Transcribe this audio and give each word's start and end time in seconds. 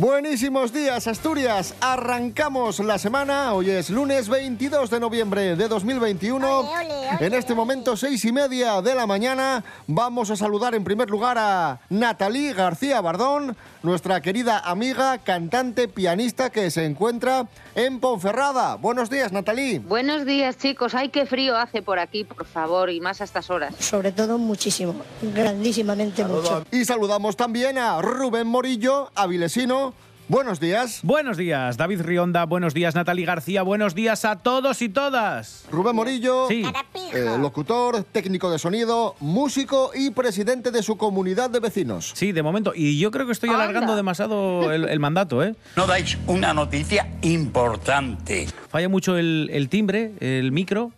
Buenísimos 0.00 0.72
días, 0.72 1.06
Asturias. 1.06 1.74
Arrancamos 1.78 2.80
la 2.80 2.96
semana. 2.96 3.52
Hoy 3.52 3.68
es 3.68 3.90
lunes 3.90 4.30
22 4.30 4.88
de 4.88 4.98
noviembre 4.98 5.56
de 5.56 5.68
2021. 5.68 6.60
Ole, 6.60 6.68
ole, 6.70 7.08
ole, 7.18 7.26
en 7.26 7.34
este 7.34 7.54
momento, 7.54 7.98
seis 7.98 8.24
y 8.24 8.32
media 8.32 8.80
de 8.80 8.94
la 8.94 9.06
mañana, 9.06 9.62
vamos 9.86 10.30
a 10.30 10.36
saludar 10.36 10.74
en 10.74 10.84
primer 10.84 11.10
lugar 11.10 11.36
a 11.36 11.80
Natalie 11.90 12.54
García 12.54 13.02
Bardón, 13.02 13.54
nuestra 13.82 14.22
querida 14.22 14.60
amiga, 14.60 15.18
cantante, 15.18 15.86
pianista 15.86 16.48
que 16.48 16.70
se 16.70 16.86
encuentra 16.86 17.46
en 17.74 18.00
Ponferrada. 18.00 18.76
Buenos 18.76 19.10
días, 19.10 19.32
Natalie. 19.32 19.80
Buenos 19.80 20.24
días, 20.24 20.56
chicos. 20.56 20.94
Ay, 20.94 21.10
qué 21.10 21.26
frío 21.26 21.58
hace 21.58 21.82
por 21.82 21.98
aquí, 21.98 22.24
por 22.24 22.46
favor, 22.46 22.88
y 22.88 23.02
más 23.02 23.20
a 23.20 23.24
estas 23.24 23.50
horas. 23.50 23.74
Sobre 23.78 24.12
todo 24.12 24.38
muchísimo, 24.38 24.94
grandísimamente 25.20 26.24
mucho. 26.24 26.64
Y 26.70 26.86
saludamos 26.86 27.36
también 27.36 27.76
a 27.76 28.00
Rubén 28.00 28.46
Morillo, 28.46 29.10
avilesino. 29.14 29.89
Buenos 30.30 30.60
días. 30.60 31.00
Buenos 31.02 31.36
días, 31.36 31.76
David 31.76 32.02
Rionda. 32.02 32.44
Buenos 32.46 32.72
días, 32.72 32.94
Natalie 32.94 33.24
García. 33.26 33.62
Buenos 33.62 33.96
días 33.96 34.24
a 34.24 34.36
todos 34.36 34.80
y 34.80 34.88
todas. 34.88 35.64
Rubén 35.72 35.96
Morillo, 35.96 36.46
Sí. 36.46 36.62
eh, 37.12 37.36
locutor, 37.36 38.04
técnico 38.04 38.48
de 38.48 38.60
sonido, 38.60 39.16
músico 39.18 39.90
y 39.92 40.10
presidente 40.10 40.70
de 40.70 40.84
su 40.84 40.96
comunidad 40.96 41.50
de 41.50 41.58
vecinos. 41.58 42.12
Sí, 42.14 42.30
de 42.30 42.44
momento. 42.44 42.72
Y 42.76 42.96
yo 43.00 43.10
creo 43.10 43.26
que 43.26 43.32
estoy 43.32 43.48
Anda. 43.50 43.64
alargando 43.64 43.96
demasiado 43.96 44.72
el, 44.72 44.88
el 44.88 45.00
mandato, 45.00 45.42
¿eh? 45.42 45.56
No 45.74 45.88
dais 45.88 46.16
una 46.28 46.54
noticia 46.54 47.08
importante. 47.22 48.46
Falla 48.68 48.88
mucho 48.88 49.16
el, 49.18 49.50
el 49.52 49.68
timbre, 49.68 50.12
el 50.20 50.52
micro. 50.52 50.92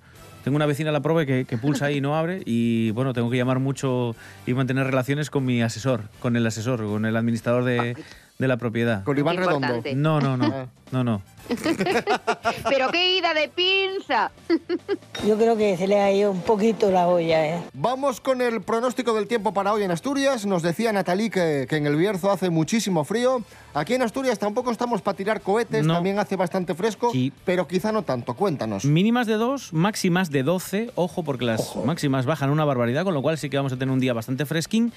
Tengo 0.45 0.57
una 0.57 0.67
vecina 0.67 0.91
a 0.91 0.93
la 0.93 1.01
prueba 1.01 1.25
que, 1.25 1.45
que 1.47 1.57
pulsa 1.57 1.87
ahí 1.87 1.99
y 1.99 2.01
no 2.03 2.17
abre. 2.19 2.43
Y 2.45 2.91
bueno, 2.91 3.15
tengo 3.15 3.31
que 3.31 3.37
llamar 3.39 3.61
mucho 3.61 4.15
y 4.45 4.53
mantener 4.53 4.85
relaciones 4.87 5.31
con 5.31 5.45
mi 5.47 5.63
asesor, 5.63 6.03
con 6.19 6.37
el 6.37 6.45
asesor, 6.47 6.85
con 6.85 7.07
el 7.07 7.17
administrador 7.17 7.63
de, 7.65 7.97
de 8.43 8.49
la 8.49 8.59
propiedad. 8.59 9.03
Con 9.05 9.17
Iván 9.19 9.39
Redondo. 9.39 9.57
importante. 9.67 9.95
No, 9.95 10.21
no, 10.21 10.37
no. 10.37 10.69
No, 10.91 11.03
no. 11.03 11.23
Pero 12.69 12.91
qué 12.91 13.17
ida 13.17 13.33
de 13.33 13.49
pinza. 13.49 14.31
Yo 15.27 15.37
creo 15.39 15.57
que 15.57 15.77
se 15.79 15.87
le 15.87 15.99
ha 16.01 16.13
ido 16.13 16.31
un 16.31 16.43
poquito 16.43 16.91
la 16.91 17.09
olla, 17.09 17.47
¿eh? 17.47 17.63
Vamos 17.73 18.21
con 18.21 18.43
el 18.43 18.61
pronóstico 18.61 19.15
del 19.15 19.27
tiempo 19.27 19.55
para 19.55 19.73
hoy 19.73 19.85
en 19.85 19.91
Asturias. 19.91 20.45
Nos 20.45 20.63
decía 20.63 20.93
Natalí 20.93 21.31
que, 21.31 21.67
que 21.69 21.77
en 21.77 21.87
el 21.87 21.97
Bierzo 21.97 22.31
hace 22.31 22.51
muchísimo 22.51 23.05
frío. 23.05 23.43
Aquí 23.73 23.95
en 23.95 24.03
Asturias 24.03 24.39
tampoco 24.39 24.71
estamos 24.71 25.01
para 25.01 25.17
tirar 25.17 25.41
cohetes, 25.41 25.87
No. 25.87 25.95
también 25.95 26.19
hace 26.19 26.37
bastante 26.37 26.75
fresco, 26.75 27.11
Sí. 27.11 27.33
pero 27.47 27.67
quizá 27.67 27.91
no 27.91 28.03
tanto. 28.03 28.35
Cuéntanos. 28.35 28.85
Mínimas 28.85 29.27
de 29.27 29.35
2, 29.35 29.73
máximas 29.73 30.31
de 30.31 30.43
12. 30.43 30.91
Ojo, 30.95 31.23
porque 31.23 31.47
las 31.47 31.75
máximas 31.87 32.27
bajan 32.27 32.51
una 32.51 32.67
barbaridad, 32.67 33.05
con 33.05 33.15
lo 33.15 33.23
cual 33.23 33.39
sí 33.39 33.49
que 33.49 33.57
vamos 33.57 33.73
a 33.73 33.77
tener 33.79 33.93
un 33.93 34.01
día 34.01 34.13
bastante 34.13 34.45
fresquín. 34.45 34.93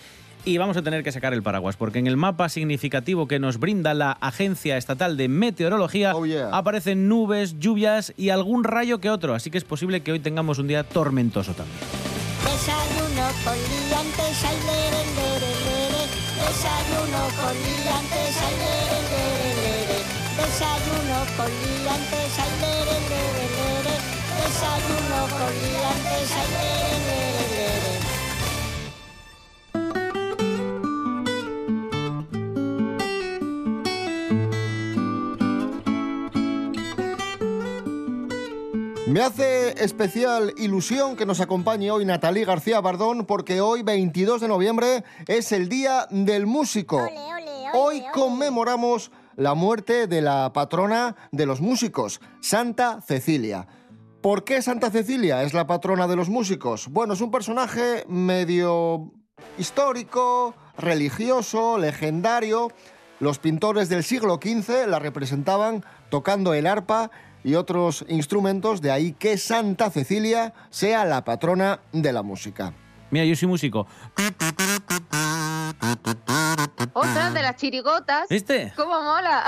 Y 0.47 0.59
vamos 0.59 0.77
a 0.77 0.83
tener 0.83 1.03
que 1.03 1.11
sacar 1.11 1.33
el 1.33 1.41
paraguas, 1.41 1.75
porque 1.75 1.97
en 1.97 2.05
el 2.05 2.17
mapa 2.17 2.49
significativo 2.49 3.27
que 3.27 3.39
nos 3.39 3.57
brinda 3.57 3.95
la 3.95 4.11
Agencia 4.11 4.77
Estatal 4.77 5.17
de 5.17 5.27
Meteorología 5.27 6.15
Oh, 6.15 6.23
yeah. 6.25 6.49
aparecen 6.55 7.07
nubes, 7.09 7.57
lluvias 7.59 8.13
y 8.15 8.29
algún 8.29 8.63
rayo 8.63 8.99
que 8.99 9.09
otro. 9.09 9.33
Así 9.33 9.49
que 9.49 9.57
es 9.57 9.63
posible 9.63 10.01
que 10.03 10.11
hoy 10.11 10.19
tengamos 10.19 10.59
un 10.59 10.67
día 10.67 10.83
tormentoso 10.83 11.53
también. 11.53 11.77
Desayuno 12.45 13.25
con 13.43 13.57
liantes, 13.57 14.43
ay, 14.45 14.57
lere, 14.69 15.01
lere, 15.17 15.51
lere. 15.65 16.03
Desayuno 16.37 17.21
con 17.41 17.55
liantes, 17.65 18.35
ay, 18.45 18.55
lere, 18.61 18.99
lere, 19.09 19.49
lere. 19.65 19.97
Desayuno 20.37 21.17
con 21.37 21.49
liantes, 21.49 22.31
ay, 22.37 22.53
lere, 22.61 22.97
lere, 23.09 23.45
lere. 23.57 23.95
Desayuno 24.45 25.19
con 25.25 25.51
liantes, 25.57 26.29
ay, 26.37 26.47
lere, 26.53 26.97
lere, 27.01 27.33
lere. 27.33 27.44
Me 39.15 39.21
hace 39.21 39.81
especial 39.81 40.53
ilusión 40.57 41.15
que 41.15 41.25
nos 41.25 41.39
acompañe 41.39 41.89
hoy 41.89 42.03
Natalí 42.03 42.43
García 42.43 42.81
Bardón, 42.81 43.25
porque 43.25 43.61
hoy, 43.61 43.81
22 43.81 44.41
de 44.41 44.49
noviembre, 44.49 45.05
es 45.29 45.53
el 45.53 45.69
Día 45.69 46.05
del 46.09 46.45
Músico. 46.45 46.97
Ole, 46.97 47.13
ole, 47.13 47.69
ole, 47.69 47.69
Hoy 47.75 48.03
conmemoramos 48.13 49.13
la 49.37 49.53
muerte 49.53 50.07
de 50.07 50.21
la 50.21 50.51
patrona 50.51 51.15
de 51.31 51.45
los 51.45 51.61
músicos, 51.61 52.19
Santa 52.41 52.99
Cecilia. 52.99 53.67
¿Por 54.19 54.43
qué 54.43 54.61
Santa 54.61 54.91
Cecilia 54.91 55.43
es 55.43 55.53
la 55.53 55.65
patrona 55.65 56.07
de 56.07 56.17
los 56.17 56.27
músicos? 56.27 56.89
Bueno, 56.89 57.13
es 57.13 57.21
un 57.21 57.31
personaje 57.31 58.03
medio 58.09 59.13
histórico, 59.57 60.55
religioso, 60.77 61.77
legendario. 61.77 62.69
Los 63.21 63.39
pintores 63.39 63.87
del 63.87 64.03
siglo 64.03 64.41
XV 64.43 64.87
la 64.87 64.99
representaban 64.99 65.85
tocando 66.09 66.53
el 66.53 66.67
arpa 66.67 67.11
y 67.45 67.53
otros 67.53 68.03
instrumentos, 68.09 68.81
de 68.81 68.91
ahí 68.91 69.13
que 69.13 69.37
Santa 69.37 69.91
Cecilia 69.91 70.53
sea 70.71 71.05
la 71.05 71.23
patrona 71.23 71.79
de 71.91 72.11
la 72.11 72.23
música. 72.23 72.73
Mira, 73.11 73.23
yo 73.23 73.35
soy 73.35 73.47
músico. 73.47 73.85
Otra 76.93 77.29
de 77.29 77.43
las 77.43 77.55
chirigotas. 77.57 78.27
¿Viste? 78.29 78.73
¿Cómo 78.75 78.99
mola? 78.99 79.43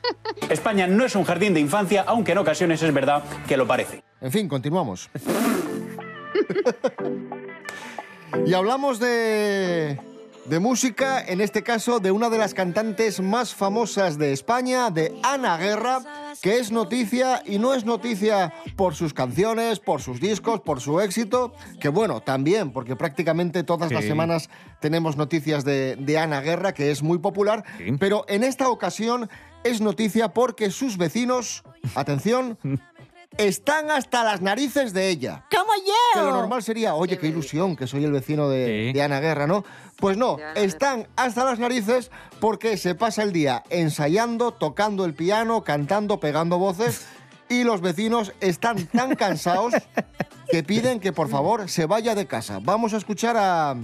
España 0.50 0.86
no 0.86 1.06
es 1.06 1.16
un 1.16 1.24
jardín 1.24 1.54
de 1.54 1.60
infancia, 1.60 2.04
aunque 2.06 2.32
en 2.32 2.38
ocasiones 2.38 2.82
es 2.82 2.92
verdad 2.92 3.24
que 3.48 3.56
lo 3.56 3.66
parece. 3.66 4.04
En 4.20 4.30
fin, 4.30 4.46
continuamos. 4.46 5.08
y 8.46 8.52
hablamos 8.52 9.00
de, 9.00 9.98
de 10.50 10.58
música, 10.58 11.22
en 11.24 11.40
este 11.40 11.62
caso 11.62 12.00
de 12.00 12.10
una 12.10 12.28
de 12.28 12.36
las 12.36 12.54
cantantes 12.54 13.20
más 13.20 13.54
famosas 13.54 14.18
de 14.18 14.32
España, 14.32 14.90
de 14.90 15.16
Ana 15.22 15.56
Guerra, 15.56 16.00
que 16.42 16.58
es 16.58 16.72
noticia 16.72 17.40
y 17.46 17.60
no 17.60 17.72
es 17.72 17.84
noticia 17.84 18.52
por 18.74 18.96
sus 18.96 19.14
canciones, 19.14 19.78
por 19.78 20.02
sus 20.02 20.18
discos, 20.20 20.60
por 20.60 20.80
su 20.80 21.00
éxito, 21.00 21.54
que 21.80 21.88
bueno, 21.88 22.20
también, 22.20 22.72
porque 22.72 22.96
prácticamente 22.96 23.62
todas 23.62 23.92
las 23.92 24.04
semanas 24.04 24.50
tenemos 24.80 25.16
noticias 25.16 25.64
de, 25.64 25.94
de 25.94 26.18
Ana 26.18 26.40
Guerra, 26.40 26.74
que 26.74 26.90
es 26.90 27.00
muy 27.02 27.18
popular, 27.18 27.64
Sí. 27.78 27.92
pero 28.00 28.24
en 28.28 28.42
esta 28.42 28.68
ocasión 28.70 29.30
es 29.62 29.80
noticia 29.80 30.30
porque 30.34 30.70
sus 30.72 30.96
vecinos, 30.96 31.62
atención, 31.94 32.58
están 33.46 33.90
hasta 33.90 34.22
las 34.24 34.40
narices 34.40 34.92
de 34.92 35.08
ella. 35.08 35.44
¡Como 35.50 35.72
Que 36.14 36.20
lo 36.20 36.26
yo! 36.26 36.32
normal 36.32 36.62
sería, 36.62 36.94
oye, 36.94 37.18
qué 37.18 37.26
ilusión, 37.28 37.76
que 37.76 37.86
soy 37.86 38.04
el 38.04 38.12
vecino 38.12 38.48
de, 38.48 38.86
Sí. 38.88 38.92
de 38.92 39.02
Ana 39.02 39.20
Guerra, 39.20 39.46
¿no? 39.46 39.64
Pues 39.96 40.16
no, 40.16 40.38
están 40.54 41.08
hasta 41.16 41.44
las 41.44 41.58
narices 41.58 42.10
porque 42.40 42.76
se 42.76 42.94
pasa 42.94 43.22
el 43.22 43.32
día 43.32 43.62
ensayando, 43.70 44.52
tocando 44.52 45.04
el 45.04 45.14
piano, 45.14 45.62
cantando, 45.64 46.20
pegando 46.20 46.58
voces 46.58 47.06
y 47.48 47.64
los 47.64 47.80
vecinos 47.80 48.32
están 48.40 48.86
tan 48.86 49.14
cansados 49.16 49.74
que 50.50 50.62
piden 50.62 51.00
que 51.00 51.12
por 51.12 51.28
favor 51.28 51.68
se 51.68 51.86
vaya 51.86 52.14
de 52.14 52.26
casa. 52.26 52.60
Vamos 52.62 52.94
a 52.94 52.96
escuchar 52.96 53.36
a, 53.38 53.76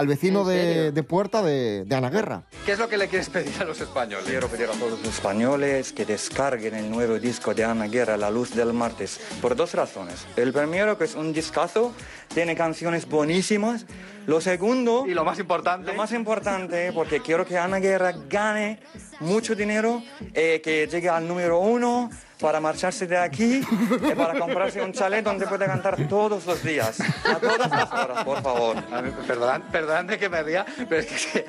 al 0.00 0.06
vecino 0.06 0.50
¿En 0.50 0.94
de, 0.94 1.02
puerta 1.02 1.42
de, 1.42 1.84
de 1.84 1.94
Ana 1.94 2.08
Guerra. 2.08 2.44
¿Qué 2.64 2.72
es 2.72 2.78
lo 2.78 2.88
que 2.88 2.96
le 2.96 3.06
quieres 3.06 3.28
pedir 3.28 3.52
a 3.60 3.64
los 3.64 3.78
españoles? 3.82 4.24
Quiero 4.26 4.48
pedir 4.48 4.64
a 4.64 4.72
todos 4.72 4.92
los 4.92 5.04
españoles 5.04 5.92
que 5.92 6.06
descarguen 6.06 6.74
el 6.74 6.90
nuevo 6.90 7.18
disco 7.18 7.52
de 7.52 7.64
Ana 7.64 7.86
Guerra, 7.86 8.16
La 8.16 8.30
Luz 8.30 8.54
del 8.54 8.72
Martes, 8.72 9.20
por 9.42 9.54
dos 9.54 9.74
razones. 9.74 10.26
El 10.36 10.54
primero, 10.54 10.96
que 10.96 11.04
es 11.04 11.14
un 11.14 11.34
discazo, 11.34 11.92
tiene 12.32 12.56
canciones 12.56 13.06
buenísimas. 13.06 13.84
Lo 14.26 14.40
segundo, 14.40 15.04
Y 15.06 15.12
lo 15.12 15.22
más 15.22 15.38
importante, 15.38 15.90
lo 15.90 15.98
más 15.98 16.12
importante, 16.12 16.92
porque 16.94 17.20
quiero 17.20 17.44
que 17.44 17.58
Ana 17.58 17.78
Guerra 17.78 18.14
gane 18.26 18.80
mucho 19.18 19.54
dinero, 19.54 20.02
eh, 20.32 20.62
que 20.64 20.86
llegue 20.86 21.10
al 21.10 21.28
número 21.28 21.58
uno 21.58 22.08
para 22.40 22.60
marcharse 22.60 23.06
de 23.06 23.16
aquí 23.18 23.60
y 23.60 24.14
para 24.14 24.38
comprarse 24.38 24.80
un 24.82 24.92
chalet 24.92 25.24
donde 25.24 25.46
puede 25.46 25.66
cantar 25.66 25.96
todos 26.08 26.46
los 26.46 26.62
días, 26.62 27.00
a 27.00 27.36
todas 27.38 27.58
las 27.70 27.92
horas, 27.92 28.24
por 28.24 28.42
favor. 28.42 28.76
A 28.92 29.02
mí, 29.02 29.10
perdonad, 29.26 29.60
perdonadme 29.70 30.18
que 30.18 30.28
me 30.28 30.42
ría, 30.42 30.64
pero 30.88 31.00
es 31.00 31.26
que, 31.26 31.46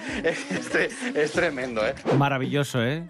es, 1.16 1.32
tremendo, 1.32 1.86
¿eh? 1.86 1.96
Maravilloso, 2.18 2.84
¿eh? 2.84 3.04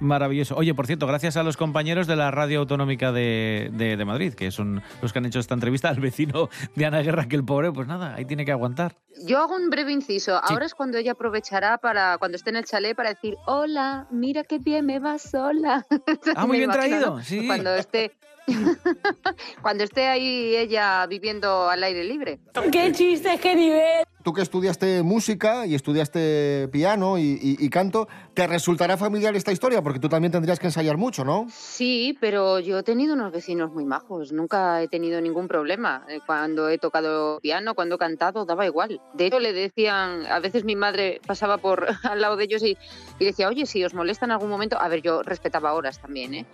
Maravilloso. 0.00 0.56
Oye, 0.56 0.74
por 0.74 0.86
cierto, 0.86 1.06
gracias 1.06 1.36
a 1.36 1.42
los 1.42 1.56
compañeros 1.56 2.06
de 2.06 2.16
la 2.16 2.30
Radio 2.30 2.60
Autonómica 2.60 3.12
de, 3.12 3.70
de- 3.72 3.96
de 3.96 4.04
Madrid, 4.04 4.34
que 4.34 4.50
son 4.50 4.82
los 5.02 5.12
que 5.12 5.18
han 5.18 5.26
hecho 5.26 5.38
esta 5.40 5.54
entrevista 5.54 5.88
al 5.88 6.00
vecino 6.00 6.48
de 6.74 6.86
Ana 6.86 7.00
Guerra, 7.02 7.26
que 7.28 7.36
el 7.36 7.44
pobre, 7.44 7.72
pues 7.72 7.86
nada, 7.88 8.14
ahí 8.16 8.24
tiene 8.24 8.44
que 8.44 8.52
aguantar. 8.52 8.96
Yo 9.26 9.38
hago 9.40 9.56
un 9.56 9.68
breve 9.70 9.90
inciso. 9.92 10.38
Ahora 10.42 10.64
es 10.66 10.74
cuando 10.74 10.96
ella 10.98 11.12
aprovechará 11.12 11.78
para, 11.78 12.18
cuando 12.18 12.36
esté 12.36 12.50
en 12.50 12.56
el 12.56 12.64
chalet, 12.64 12.94
para 12.96 13.08
decir, 13.10 13.36
hola, 13.46 14.06
mira 14.10 14.44
qué 14.44 14.58
bien 14.58 14.86
me 14.86 14.98
va 14.98 15.18
sola. 15.18 15.84
Ah, 16.36 16.46
muy 16.46 16.58
bien 16.58 16.70
traído. 16.70 17.20
Sí. 17.28 17.46
Cuando 17.46 17.74
esté... 17.74 18.12
Cuando 19.62 19.84
esté 19.84 20.06
ahí 20.06 20.56
ella 20.56 21.06
viviendo 21.06 21.68
al 21.68 21.82
aire 21.84 22.02
libre. 22.04 22.38
¡Qué 22.72 22.92
chiste, 22.92 23.38
qué 23.42 23.54
nivel! 23.54 24.04
tú 24.24 24.32
que 24.34 24.42
estudiaste 24.42 25.02
música 25.02 25.64
y 25.64 25.74
estudiaste 25.74 26.68
piano 26.70 27.16
y, 27.18 27.22
y- 27.40 27.56
y 27.64 27.70
canto, 27.70 28.08
te 28.34 28.46
resultará 28.46 28.98
familiar 28.98 29.34
esta 29.36 29.52
historia 29.52 29.80
porque 29.80 30.00
tú 30.00 30.08
también 30.10 30.30
tendrías 30.32 30.58
que 30.58 30.66
ensayar 30.66 30.98
mucho, 30.98 31.24
¿no? 31.24 31.46
Sí, 31.50 32.14
pero 32.20 32.58
yo 32.58 32.78
he 32.78 32.82
tenido 32.82 33.14
unos 33.14 33.32
vecinos 33.32 33.70
muy 33.72 33.86
majos, 33.86 34.32
nunca 34.32 34.82
he 34.82 34.88
tenido 34.88 35.18
ningún 35.22 35.48
problema. 35.48 36.04
Eh, 36.10 36.20
Cuando 36.26 36.68
he 36.68 36.76
tocado 36.76 37.40
piano, 37.40 37.74
cuando 37.74 37.94
he 37.94 37.98
cantado, 37.98 38.44
daba 38.44 38.66
igual. 38.66 39.00
De 39.14 39.26
hecho, 39.26 39.38
le 39.40 39.54
decían, 39.54 40.26
a 40.26 40.40
veces 40.40 40.64
mi 40.64 40.76
madre 40.76 41.20
pasaba 41.26 41.56
por 41.58 41.86
al 42.02 42.20
lado 42.20 42.36
de 42.36 42.44
ellos 42.44 42.62
y, 42.62 42.76
y 43.18 43.24
decía, 43.24 43.48
oye, 43.48 43.64
si 43.64 43.82
os 43.84 43.94
molesta 43.94 44.26
en 44.26 44.32
algún 44.32 44.50
momento, 44.50 44.78
a 44.78 44.88
ver, 44.88 45.00
yo 45.00 45.22
respetaba 45.22 45.72
horas 45.72 46.00
también, 46.02 46.34
¿eh? 46.34 46.46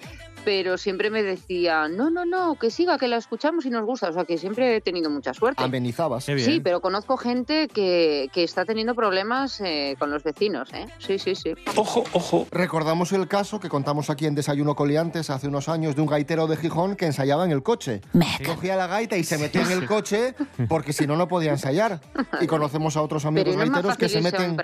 Pero 0.45 0.77
siempre 0.79 1.11
me 1.11 1.23
decía, 1.23 1.89
no, 1.89 2.11
no, 2.11 2.25
no, 2.25 2.57
que 2.57 2.71
siga, 2.71 2.99
que 2.99 3.09
la 3.09 3.17
escuchamos 3.17 3.65
y 3.67 3.71
nos 3.71 3.85
gusta. 3.85 4.11
O 4.11 4.13
sea, 4.13 4.25
que 4.25 4.39
siempre 4.39 4.77
he 4.77 4.81
tenido 4.81 5.11
mucha 5.11 5.33
suerte. 5.35 5.63
Amenizabas. 5.63 6.25
Sí, 6.25 6.61
pero 6.63 6.81
conozco 6.81 7.17
gente 7.17 7.69
que, 7.69 8.29
que 8.33 8.45
está 8.45 8.65
teniendo 8.65 8.95
problemas 8.95 9.61
eh, 9.61 9.97
con 9.99 10.11
los 10.11 10.23
vecinos, 10.23 10.73
¿eh? 10.73 10.87
Sí, 10.99 11.19
sí, 11.19 11.35
sí. 11.35 11.55
Ojo, 11.77 12.05
ojo. 12.13 12.47
Recordamos 12.51 13.13
el 13.13 13.29
caso 13.29 13.61
que 13.61 13.69
contamos 13.69 14.11
aquí 14.11 14.27
en 14.27 14.35
Desayuno 14.35 14.75
Coliantes 14.75 15.31
hace 15.31 15.49
unos 15.49 15.69
años 15.69 15.97
de 15.97 16.03
un 16.03 16.09
gaitero 16.09 16.47
de 16.47 16.57
Gijón 16.57 16.97
que 16.97 17.07
ensayaba 17.07 17.45
en 17.45 17.51
el 17.51 17.63
coche. 17.63 18.01
Cogía 18.45 18.77
la 18.77 18.87
gaita 18.87 19.17
y 19.17 19.25
se 19.25 19.39
metía 19.39 19.63
en 19.63 19.73
el 19.73 19.87
coche 19.87 20.35
porque 20.69 20.93
si 20.93 21.07
no, 21.07 21.17
no 21.17 21.29
podía 21.29 21.51
ensayar. 21.51 22.01
Y 22.41 22.47
conocemos 22.47 22.97
a 22.97 23.03
otros 23.03 23.25
amigos 23.25 23.55
Pero 23.55 23.55
¿y 23.55 23.57
no 23.57 23.65
es 23.65 23.71
más 23.71 23.97
gaiteros 23.97 23.99
que 23.99 24.09
se 24.09 24.21
meten? 24.21 24.57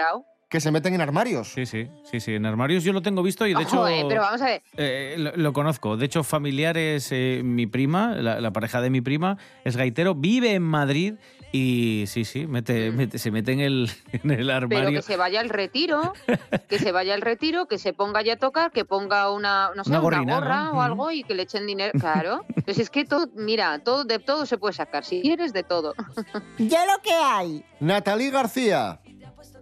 Que 0.50 0.60
se 0.60 0.70
meten 0.72 0.92
en 0.94 1.00
armarios. 1.00 1.52
Sí, 1.52 1.64
sí, 1.64 1.88
sí, 2.02 2.18
sí. 2.20 2.34
En 2.34 2.44
armarios 2.44 2.82
yo 2.84 2.92
lo 2.92 3.00
tengo 3.00 3.22
visto 3.22 3.46
y 3.46 3.54
de 3.54 3.62
hecho. 3.62 3.76
Ojo, 3.78 3.88
eh, 3.88 4.04
pero 4.08 4.20
vamos 4.22 4.42
a 4.42 4.46
ver. 4.46 4.62
Eh, 4.76 5.14
lo, 5.16 5.30
lo 5.36 5.52
conozco. 5.52 5.96
De 5.96 6.04
hecho, 6.06 6.24
familiares, 6.24 7.08
eh, 7.12 7.40
mi 7.44 7.66
prima, 7.66 8.14
la, 8.16 8.40
la 8.40 8.52
pareja 8.52 8.80
de 8.80 8.90
mi 8.90 9.00
prima, 9.00 9.38
es 9.64 9.76
gaitero, 9.76 10.14
vive 10.16 10.52
en 10.54 10.62
Madrid 10.62 11.14
y 11.52 12.04
sí, 12.06 12.24
sí, 12.24 12.46
mete, 12.46 12.92
mete- 12.92 13.18
se 13.18 13.30
mete 13.30 13.52
en 13.52 13.60
el, 13.60 13.90
en 14.12 14.30
el 14.30 14.36
Pero 14.46 14.52
armario. 14.56 14.98
que 14.98 15.02
se 15.02 15.16
vaya 15.16 15.40
al 15.40 15.48
retiro, 15.50 16.12
que 16.68 16.78
se 16.80 16.90
vaya 16.92 17.14
al 17.14 17.20
retiro, 17.22 17.66
que 17.66 17.78
se 17.78 17.92
ponga 17.92 18.22
ya 18.22 18.32
a 18.34 18.36
tocar, 18.36 18.72
que 18.72 18.84
ponga 18.84 19.30
una, 19.32 19.70
no 19.76 19.84
sé, 19.84 19.90
Una 19.90 19.98
gorra 20.00 20.64
¿no? 20.64 20.72
o 20.72 20.80
algo 20.80 21.10
y 21.12 21.22
que 21.22 21.34
le 21.34 21.42
echen 21.44 21.66
dinero. 21.66 21.92
Claro. 21.98 22.44
Pues 22.64 22.78
es 22.78 22.90
que 22.90 23.04
todo, 23.04 23.28
mira, 23.36 23.78
todo, 23.84 24.04
de 24.04 24.18
todo 24.18 24.46
se 24.46 24.58
puede 24.58 24.74
sacar. 24.74 25.04
Si 25.04 25.20
quieres, 25.22 25.52
de 25.52 25.62
todo. 25.62 25.94
Ya 26.58 26.84
lo 26.86 27.00
que 27.02 27.12
hay. 27.12 27.64
Natalie 27.80 28.30
García. 28.30 29.00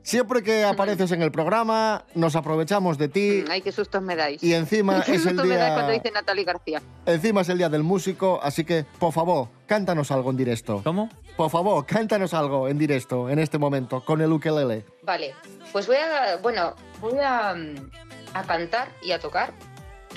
Siempre 0.08 0.42
que 0.42 0.64
apareces 0.64 1.12
en 1.12 1.20
el 1.20 1.30
programa, 1.30 2.06
nos 2.14 2.34
aprovechamos 2.34 2.96
de 2.96 3.08
ti. 3.08 3.44
Ay, 3.50 3.60
qué 3.60 3.70
sustos 3.70 4.00
me 4.00 4.16
dais. 4.16 4.42
Y 4.42 4.54
encima 4.54 5.02
Qué 5.04 5.16
es 5.16 5.26
el 5.26 5.32
sustos 5.32 5.46
me 5.46 5.56
dais 5.56 5.74
cuando 5.74 5.90
día. 5.92 6.00
dice 6.02 6.14
Natalie 6.14 6.44
García. 6.44 6.80
Encima 7.04 7.42
es 7.42 7.50
el 7.50 7.58
día 7.58 7.68
del 7.68 7.82
músico, 7.82 8.40
así 8.42 8.64
que, 8.64 8.86
por 8.98 9.12
favor, 9.12 9.48
cántanos 9.66 10.10
algo 10.10 10.30
en 10.30 10.38
directo. 10.38 10.80
¿Cómo? 10.82 11.10
Por 11.36 11.50
favor, 11.50 11.84
cántanos 11.84 12.32
algo 12.32 12.68
en 12.68 12.78
directo, 12.78 13.28
en 13.28 13.38
este 13.38 13.58
momento, 13.58 14.02
con 14.02 14.22
el 14.22 14.32
ukelele. 14.32 14.86
Vale, 15.02 15.34
pues 15.72 15.86
voy 15.86 15.96
a, 15.96 16.38
bueno, 16.38 16.74
voy 17.02 17.18
a, 17.22 17.54
mm, 17.54 17.90
a 18.32 18.42
cantar 18.44 18.88
y 19.02 19.12
a 19.12 19.18
tocar 19.18 19.52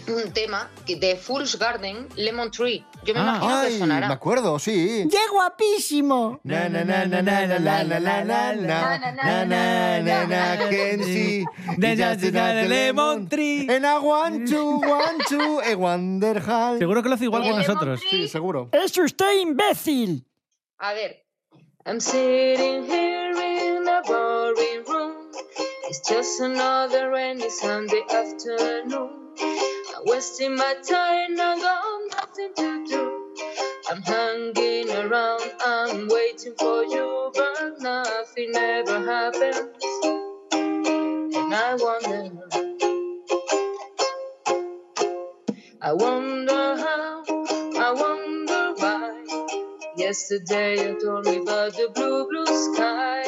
un 0.08 0.32
tema 0.34 0.70
de 0.88 1.16
Fool's 1.16 1.58
Garden, 1.58 2.08
Lemon 2.16 2.52
Tree. 2.52 2.84
Yo 3.04 3.14
me 3.14 3.20
Ah, 3.20 3.38
imagino 3.42 3.62
que 3.64 3.78
sonará. 3.80 4.08
me 4.08 4.14
acuerdo, 4.14 4.60
sí. 4.60 5.08
¡Qué 5.10 5.18
guapísimo! 5.32 6.40
Na 6.44 6.70
na 6.70 6.84
na 6.84 7.06
na 7.06 7.22
na 7.22 7.48
na 7.48 7.60
na 7.60 7.84
na 7.84 8.00
na 8.00 8.24
na 8.24 8.54
na 8.54 8.56
na 8.56 9.46
na 9.46 10.06
na 10.06 10.26
na 10.28 10.70
can 10.70 11.04
see 11.04 11.46
Na, 11.78 11.92
It's 11.92 12.00
na, 12.00 12.16
just 12.16 12.34
na, 12.34 12.46
a 12.50 12.54
na, 12.54 12.68
lemon 12.68 13.28
tree. 13.28 13.68
And 13.70 13.86
I 13.86 13.98
want 14.00 14.48
to, 14.50 14.80
want 14.80 15.22
to, 15.30 15.62
a 15.66 15.76
wonderhal. 15.76 16.78
Seguro 16.80 17.02
que 17.02 17.10
lo 17.10 17.16
hace 17.16 17.26
igual 17.26 17.42
que 17.44 17.50
Lemon 17.50 17.62
nosotros. 17.68 18.00
tree. 18.02 18.10
Sí, 18.24 18.28
seguro. 18.28 18.70
¡Es 18.72 18.98
usted 18.98 19.40
imbécil! 19.42 20.26
A 20.80 20.94
ver. 20.94 21.26
I'm 21.86 22.00
sitting 22.00 22.86
here 22.86 23.32
in 23.32 23.88
a 23.88 24.02
boring 24.06 24.84
room. 24.88 24.91
It's 25.92 26.08
just 26.08 26.40
another 26.40 27.12
rainy 27.12 27.50
Sunday 27.50 28.02
afternoon. 28.10 29.36
I'm 29.42 30.04
wasting 30.06 30.56
my 30.56 30.74
time, 30.90 31.38
I 31.38 31.60
got 31.60 32.16
nothing 32.16 32.54
to 32.56 32.86
do. 32.88 33.36
I'm 33.90 34.02
hanging 34.04 34.90
around, 34.90 35.52
I'm 35.60 36.08
waiting 36.08 36.56
for 36.58 36.86
you, 36.86 37.32
but 37.36 37.74
nothing 37.82 38.54
ever 38.56 39.04
happens. 39.04 39.68
And 40.54 41.54
I 41.54 41.76
wonder, 41.78 42.30
I 45.82 45.92
wonder 45.92 46.78
how, 46.78 47.24
I 47.28 47.92
wonder 47.92 48.74
why. 48.78 49.26
Yesterday 49.98 50.88
you 50.88 50.98
told 51.04 51.26
me 51.26 51.40
about 51.40 51.74
the 51.74 51.90
blue, 51.94 52.26
blue 52.30 52.74
sky, 52.76 53.24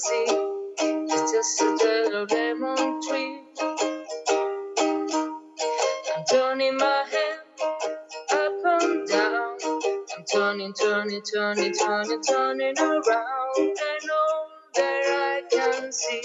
see 0.00 0.26
is 1.14 1.32
just 1.32 1.62
a 1.62 1.78
yellow 1.84 2.26
lemon 2.30 3.00
tree. 3.08 3.42
I'm 6.16 6.24
turning 6.30 6.76
my 6.78 7.04
head 7.10 7.38
up 8.32 8.52
and 8.82 9.08
down. 9.08 9.58
I'm 10.16 10.24
turning, 10.32 10.74
turning, 10.74 11.22
turning, 11.34 11.74
turning, 11.74 12.22
turning 12.22 12.78
around, 12.78 13.58
and 13.58 14.10
all 14.10 14.48
that 14.76 15.04
I 15.06 15.42
can 15.52 15.92
see, 15.92 16.22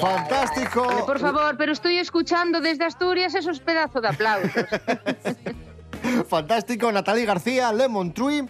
Fantástico. 0.00 1.04
Por 1.06 1.18
favor, 1.18 1.56
pero 1.56 1.72
estoy 1.72 1.98
escuchando 1.98 2.60
desde 2.60 2.84
Asturias 2.84 3.34
esos 3.34 3.60
pedazos 3.60 4.02
de 4.02 4.08
aplausos. 4.08 4.52
Fantástico, 6.28 6.90
Natalie 6.92 7.24
García, 7.24 7.72
Lemon 7.72 8.12
Tree. 8.12 8.46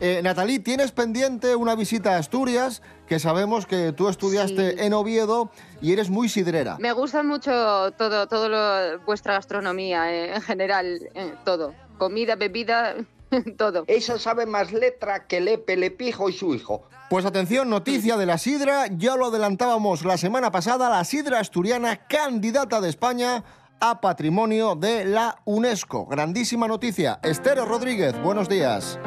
Eh, 0.00 0.20
Natalie, 0.22 0.60
tienes 0.60 0.92
pendiente 0.92 1.56
una 1.56 1.74
visita 1.74 2.14
a 2.14 2.18
Asturias, 2.18 2.82
que 3.06 3.18
sabemos 3.18 3.66
que 3.66 3.92
tú 3.92 4.08
estudiaste 4.08 4.72
Sí. 4.72 4.76
en 4.84 4.92
Oviedo 4.92 5.50
y 5.80 5.92
eres 5.92 6.10
muy 6.10 6.28
sidrera. 6.28 6.76
Me 6.78 6.92
gusta 6.92 7.22
mucho 7.22 7.50
todo, 7.92 8.28
todo 8.28 8.48
lo, 8.48 9.00
vuestra 9.06 9.34
gastronomía 9.34 10.12
eh, 10.12 10.34
en 10.34 10.42
general, 10.42 11.00
eh, 11.14 11.34
todo. 11.44 11.74
Comida, 11.96 12.36
bebida, 12.36 12.94
todo. 13.56 13.84
Esa 13.86 14.18
sabe 14.18 14.46
más 14.46 14.72
letra 14.72 15.26
que 15.26 15.40
Lepe, 15.40 15.76
Lepijo 15.76 16.28
y 16.28 16.32
su 16.32 16.54
hijo. 16.54 16.82
Pues 17.10 17.24
atención, 17.24 17.70
noticia 17.70 18.16
de 18.16 18.26
la 18.26 18.38
sidra, 18.38 18.86
ya 18.88 19.16
lo 19.16 19.26
adelantábamos 19.26 20.04
la 20.04 20.18
semana 20.18 20.50
pasada, 20.50 20.90
la 20.90 21.04
sidra 21.04 21.40
asturiana 21.40 22.06
candidata 22.06 22.80
de 22.80 22.90
España 22.90 23.44
a 23.80 24.00
patrimonio 24.00 24.74
de 24.74 25.04
la 25.04 25.40
UNESCO. 25.44 26.06
Grandísima 26.06 26.68
noticia. 26.68 27.18
Estero 27.22 27.64
Rodríguez, 27.64 28.20
buenos 28.22 28.48
días. 28.48 28.98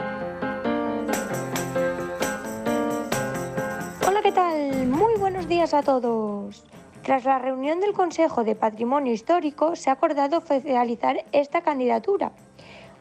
Hola, 4.07 4.21
¿qué 4.23 4.31
tal? 4.31 4.87
Muy 4.87 5.13
buenos 5.19 5.47
días 5.47 5.73
a 5.73 5.83
todos. 5.83 6.63
Tras 7.03 7.23
la 7.25 7.39
reunión 7.39 7.79
del 7.79 7.93
Consejo 7.93 8.43
de 8.43 8.55
Patrimonio 8.55 9.11
Histórico, 9.11 9.75
se 9.75 9.89
ha 9.89 9.93
acordado 9.93 10.37
oficializar 10.37 11.25
esta 11.31 11.61
candidatura. 11.61 12.31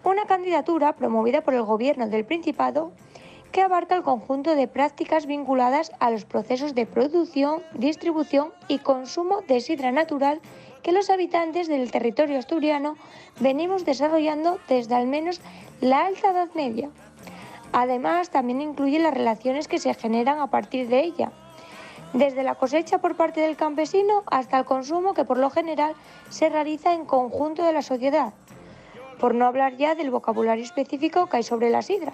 Una 0.02 0.24
candidatura 0.24 0.94
promovida 0.94 1.42
por 1.42 1.52
el 1.52 1.62
Gobierno 1.62 2.08
del 2.08 2.24
Principado 2.24 2.92
que 3.52 3.60
abarca 3.60 3.96
el 3.96 4.02
conjunto 4.02 4.54
de 4.54 4.66
prácticas 4.66 5.26
vinculadas 5.26 5.92
a 5.98 6.10
los 6.10 6.24
procesos 6.24 6.74
de 6.74 6.86
producción, 6.86 7.62
distribución 7.74 8.50
y 8.66 8.78
consumo 8.78 9.42
de 9.42 9.60
sidra 9.60 9.92
natural 9.92 10.40
que 10.82 10.92
los 10.92 11.10
habitantes 11.10 11.68
del 11.68 11.90
territorio 11.90 12.38
asturiano 12.38 12.96
venimos 13.40 13.84
desarrollando 13.84 14.58
desde 14.68 14.94
al 14.94 15.06
menos 15.06 15.42
la 15.82 16.06
Alta 16.06 16.30
Edad 16.30 16.48
Media. 16.54 16.88
Además, 17.72 18.30
también 18.30 18.62
incluye 18.62 18.98
las 19.00 19.12
relaciones 19.12 19.68
que 19.68 19.78
se 19.78 19.92
generan 19.92 20.40
a 20.40 20.48
partir 20.48 20.88
de 20.88 21.00
ella, 21.04 21.30
desde 22.14 22.42
la 22.42 22.54
cosecha 22.54 22.98
por 22.98 23.16
parte 23.16 23.42
del 23.42 23.56
campesino 23.56 24.22
hasta 24.30 24.58
el 24.58 24.64
consumo 24.64 25.12
que 25.12 25.24
por 25.24 25.36
lo 25.36 25.50
general 25.50 25.94
se 26.30 26.48
realiza 26.48 26.94
en 26.94 27.04
conjunto 27.04 27.62
de 27.62 27.72
la 27.72 27.82
sociedad, 27.82 28.32
por 29.20 29.34
no 29.34 29.46
hablar 29.46 29.76
ya 29.76 29.94
del 29.94 30.10
vocabulario 30.10 30.64
específico 30.64 31.28
que 31.28 31.36
hay 31.36 31.42
sobre 31.42 31.70
la 31.70 31.82
sidra. 31.82 32.12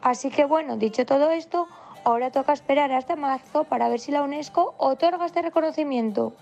Así 0.00 0.30
que 0.30 0.44
bueno, 0.44 0.76
dicho 0.76 1.04
todo 1.04 1.30
esto, 1.30 1.68
ahora 2.04 2.30
toca 2.30 2.52
esperar 2.52 2.90
hasta 2.92 3.16
marzo 3.16 3.64
para 3.64 3.88
ver 3.88 4.00
si 4.00 4.12
la 4.12 4.22
UNESCO 4.22 4.74
otorga 4.78 5.26
este 5.26 5.42
reconocimiento. 5.42 6.32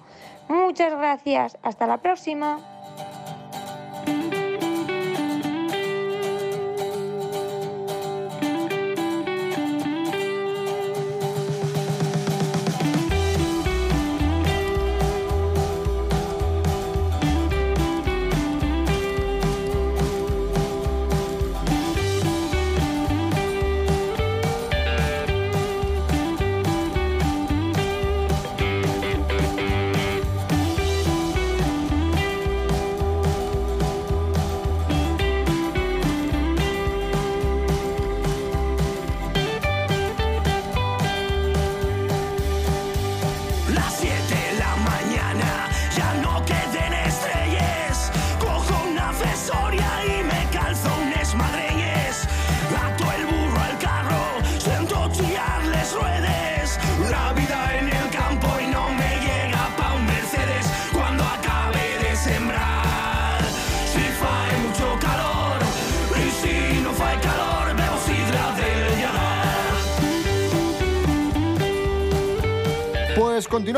Muchas 0.48 0.96
gracias, 0.96 1.58
hasta 1.62 1.86
la 1.86 1.98
próxima. 1.98 2.75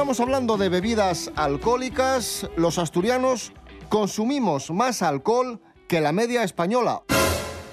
Hablando 0.08 0.56
de 0.56 0.70
bebidas 0.70 1.30
alcohólicas. 1.36 2.48
Los 2.56 2.78
asturianos 2.78 3.52
consumimos 3.90 4.70
más 4.70 5.02
alcohol 5.02 5.60
que 5.86 6.00
la 6.00 6.12
media 6.12 6.42
española. 6.44 7.02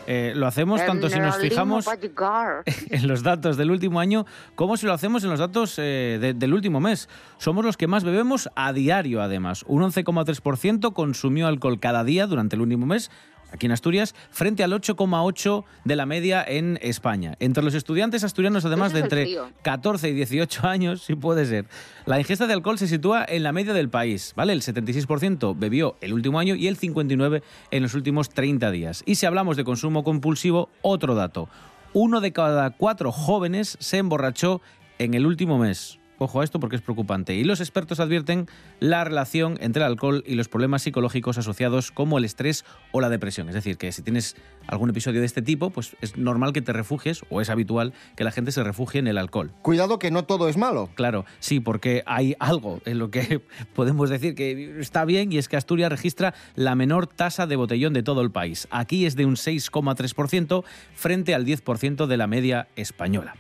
Eh, 0.06 0.34
lo 0.36 0.46
hacemos 0.46 0.86
tanto 0.86 1.10
si 1.10 1.18
nos 1.18 1.38
fijamos 1.38 1.86
en 2.92 3.08
los 3.08 3.24
datos 3.24 3.56
del 3.58 3.72
último 3.72 4.00
año 4.02 4.26
como 4.54 4.76
si 4.78 4.86
lo 4.86 4.94
hacemos 4.94 5.24
en 5.24 5.30
los 5.32 5.40
datos 5.40 5.80
eh, 5.80 6.18
de- 6.22 6.34
del 6.34 6.54
último 6.54 6.80
mes. 6.82 7.08
Somos 7.38 7.64
los 7.64 7.78
que 7.78 7.88
más 7.88 8.04
bebemos 8.04 8.50
a 8.56 8.74
diario, 8.74 9.22
además. 9.24 9.64
Un 9.68 9.82
11,3% 9.82 10.94
consumió 10.94 11.48
alcohol 11.48 11.80
cada 11.80 12.04
día 12.04 12.28
durante 12.28 12.56
el 12.58 12.62
último 12.62 12.86
mes. 12.86 13.10
Aquí 13.56 13.68
en 13.68 13.72
Asturias, 13.72 14.14
frente 14.32 14.66
al 14.66 14.74
8,8 14.74 15.64
de 15.86 15.96
la 15.96 16.06
media 16.06 16.44
en 16.46 16.78
España. 16.82 17.38
Entre 17.40 17.64
los 17.64 17.74
estudiantes 17.74 18.26
asturianos, 18.26 18.66
además 18.66 18.92
de 18.92 19.00
entre 19.00 19.24
frío. 19.24 19.50
14 19.62 20.10
y 20.10 20.14
18 20.14 20.68
años, 20.68 21.04
sí 21.04 21.16
puede 21.16 21.46
ser. 21.46 21.66
La 22.06 22.20
ingesta 22.20 22.48
de 22.48 22.54
alcohol 22.54 22.78
se 22.78 22.90
sitúa 22.90 23.24
en 23.26 23.44
la 23.44 23.54
media 23.54 23.74
del 23.74 23.88
país, 23.88 24.34
¿vale? 24.36 24.52
El 24.52 24.62
76% 24.62 25.58
bebió 25.58 25.96
el 26.02 26.12
último 26.12 26.38
año 26.38 26.56
y 26.56 26.68
el 26.68 26.78
59% 26.78 27.42
en 27.72 27.82
los 27.82 27.94
últimos 27.94 28.28
30 28.28 28.72
días. 28.72 29.04
Y 29.06 29.16
si 29.16 29.26
hablamos 29.26 29.56
de 29.56 29.64
consumo 29.64 30.04
compulsivo, 30.04 30.68
otro 30.82 31.16
dato. 31.16 31.48
Uno 31.94 32.20
de 32.20 32.34
cada 32.34 32.72
cuatro 32.72 33.14
jóvenes 33.14 33.78
se 33.80 34.00
emborrachó 34.00 34.60
en 35.00 35.14
el 35.14 35.26
último 35.26 35.58
mes. 35.58 35.98
Ojo 36.18 36.42
a 36.42 36.44
esto 36.44 36.60
porque 36.60 36.76
es 36.78 36.82
preocupante. 36.82 37.36
Y 37.36 37.44
los 37.44 37.60
expertos 37.60 38.00
advierten 38.00 38.48
la 38.80 39.04
relación 39.04 39.58
entre 39.60 39.84
el 39.84 39.88
alcohol 39.88 40.24
y 40.26 40.36
los 40.36 40.48
problemas 40.48 40.84
psicológicos 40.84 41.38
asociados 41.38 41.92
como 41.92 42.18
el 42.18 42.26
estrés 42.26 42.64
o 42.92 43.02
la 43.02 43.10
depresión. 43.10 43.50
Es 43.50 43.56
decir, 43.56 43.78
que 43.78 43.92
si 43.92 44.02
tienes 44.02 44.36
algún 44.68 44.90
episodio 44.90 45.20
de 45.20 45.26
este 45.26 45.42
tipo, 45.42 45.72
pues 45.72 45.96
es 46.02 46.18
normal 46.18 46.54
que 46.54 46.62
te 46.62 46.74
refugies, 46.74 47.22
o 47.30 47.42
es 47.42 47.50
habitual 47.50 47.94
que 48.16 48.24
la 48.24 48.32
gente 48.32 48.52
se 48.52 48.64
refugie 48.64 49.00
en 49.00 49.08
el 49.08 49.18
alcohol. 49.18 49.52
Cuidado 49.62 50.00
que 50.00 50.12
no 50.12 50.24
todo 50.24 50.48
es 50.48 50.58
malo. 50.58 50.90
Claro, 50.96 51.26
sí, 51.40 51.60
porque 51.60 52.04
hay 52.06 52.36
algo 52.40 52.82
en 52.86 53.00
lo 53.00 53.12
que 53.12 53.42
podemos 53.76 54.10
decir 54.10 54.36
que 54.36 54.80
está 54.80 55.06
bien 55.06 55.32
y 55.32 55.38
es 55.38 55.50
que 55.50 55.58
Asturias 55.58 55.90
registra 55.90 56.34
la 56.56 56.76
menor 56.76 57.08
tasa 57.08 57.48
de 57.48 57.56
botellón 57.56 57.94
de 57.94 58.04
todo 58.04 58.22
el 58.22 58.32
país. 58.32 58.68
Aquí 58.72 59.06
es 59.06 59.16
de 59.16 59.26
un 59.26 59.36
6,3% 59.36 60.64
frente 60.94 61.36
al 61.36 61.46
10% 61.46 62.08
de 62.08 62.18
la 62.18 62.28
media 62.28 62.68
española. 62.76 63.36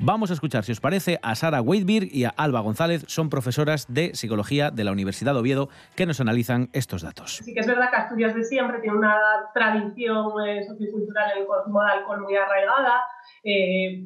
Vamos 0.00 0.30
a 0.30 0.34
escuchar, 0.34 0.64
si 0.64 0.72
os 0.72 0.80
parece, 0.80 1.18
a 1.22 1.34
Sara 1.34 1.62
Weidbirg 1.62 2.08
y 2.12 2.24
a 2.24 2.28
Alba 2.30 2.60
González, 2.60 3.04
son 3.06 3.30
profesoras 3.30 3.86
de 3.88 4.14
psicología 4.14 4.70
de 4.70 4.82
la 4.84 4.90
Universidad 4.92 5.32
de 5.34 5.38
Oviedo, 5.40 5.68
que 5.94 6.04
nos 6.04 6.20
analizan 6.20 6.68
estos 6.72 7.02
datos. 7.02 7.40
Sí 7.44 7.54
que 7.54 7.60
es 7.60 7.66
verdad 7.66 7.90
que 7.90 7.96
Asturias 7.96 8.34
de 8.34 8.44
siempre 8.44 8.80
tiene 8.80 8.98
una 8.98 9.16
tradición 9.54 10.32
eh, 10.46 10.62
sociocultural 10.66 11.32
en 11.32 11.38
el 11.42 11.46
consumo 11.46 11.82
de 11.82 11.90
alcohol 11.92 12.20
muy 12.22 12.34
arraigada, 12.36 13.02
eh, 13.44 14.04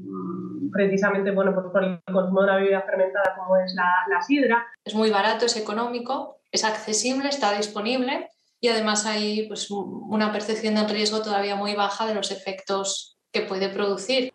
precisamente 0.71 1.31
bueno, 1.33 1.53
pues 1.55 1.67
por 1.73 1.83
el 1.83 2.01
consumo 2.13 2.41
de 2.43 2.45
una 2.45 2.57
bebida 2.57 2.83
fermentada 2.83 3.35
como 3.37 3.57
es 3.57 3.73
la, 3.75 4.05
la 4.11 4.23
sidra. 4.23 4.67
Es 4.85 4.95
muy 4.95 5.11
barato, 5.11 5.47
es 5.47 5.57
económico, 5.57 6.37
es 6.53 6.65
accesible, 6.65 7.29
está 7.31 7.57
disponible 7.57 8.29
y 8.61 8.69
además 8.69 9.07
hay 9.07 9.49
pues, 9.49 9.71
un- 9.71 10.05
una 10.11 10.33
percepción 10.33 10.75
del 10.75 10.89
riesgo 10.91 11.23
todavía 11.23 11.57
muy 11.57 11.75
baja 11.75 12.07
de 12.07 12.15
los 12.15 12.31
efectos 12.31 13.17
que 13.33 13.41
puede 13.43 13.69
producir. 13.69 14.33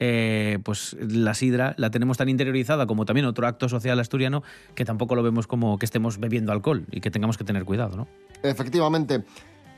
Eh, 0.00 0.58
pues 0.62 0.96
la 1.00 1.34
sidra 1.34 1.74
la 1.76 1.90
tenemos 1.90 2.18
tan 2.18 2.28
interiorizada 2.28 2.86
como 2.86 3.04
también 3.04 3.26
otro 3.26 3.48
acto 3.48 3.68
social 3.68 3.98
asturiano 3.98 4.44
que 4.76 4.84
tampoco 4.84 5.16
lo 5.16 5.24
vemos 5.24 5.48
como 5.48 5.76
que 5.76 5.86
estemos 5.86 6.18
bebiendo 6.20 6.52
alcohol 6.52 6.86
y 6.92 7.00
que 7.00 7.10
tengamos 7.10 7.36
que 7.36 7.42
tener 7.42 7.64
cuidado, 7.64 7.96
¿no? 7.96 8.08
Efectivamente. 8.44 9.24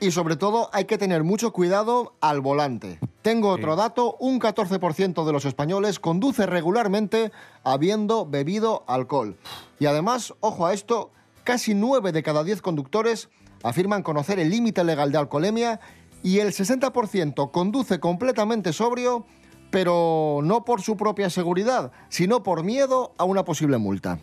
Y 0.02 0.12
sobre 0.12 0.36
todo 0.36 0.70
hay 0.72 0.86
que 0.86 0.96
tener 0.96 1.24
mucho 1.24 1.52
cuidado 1.52 2.14
al 2.20 2.40
volante. 2.40 2.98
Tengo 3.20 3.50
otro 3.50 3.76
dato, 3.76 4.16
un 4.18 4.40
14% 4.40 5.26
de 5.26 5.32
los 5.32 5.44
españoles 5.44 6.00
conduce 6.00 6.46
regularmente 6.46 7.32
habiendo 7.64 8.24
bebido 8.24 8.84
alcohol. 8.88 9.36
Y 9.78 9.86
además, 9.86 10.32
ojo 10.40 10.66
a 10.66 10.72
esto, 10.72 11.12
casi 11.44 11.74
9 11.74 12.12
de 12.12 12.22
cada 12.22 12.44
10 12.44 12.62
conductores 12.62 13.28
afirman 13.62 14.02
conocer 14.02 14.38
el 14.38 14.48
límite 14.48 14.84
legal 14.84 15.12
de 15.12 15.18
alcoholemia 15.18 15.80
y 16.22 16.38
el 16.38 16.48
60% 16.48 17.50
conduce 17.50 18.00
completamente 18.00 18.72
sobrio, 18.72 19.26
pero 19.70 20.40
no 20.42 20.64
por 20.64 20.82
su 20.82 20.96
propia 20.96 21.30
seguridad, 21.30 21.92
sino 22.08 22.42
por 22.42 22.62
miedo 22.64 23.14
a 23.18 23.24
una 23.24 23.44
posible 23.44 23.78
multa. 23.78 24.18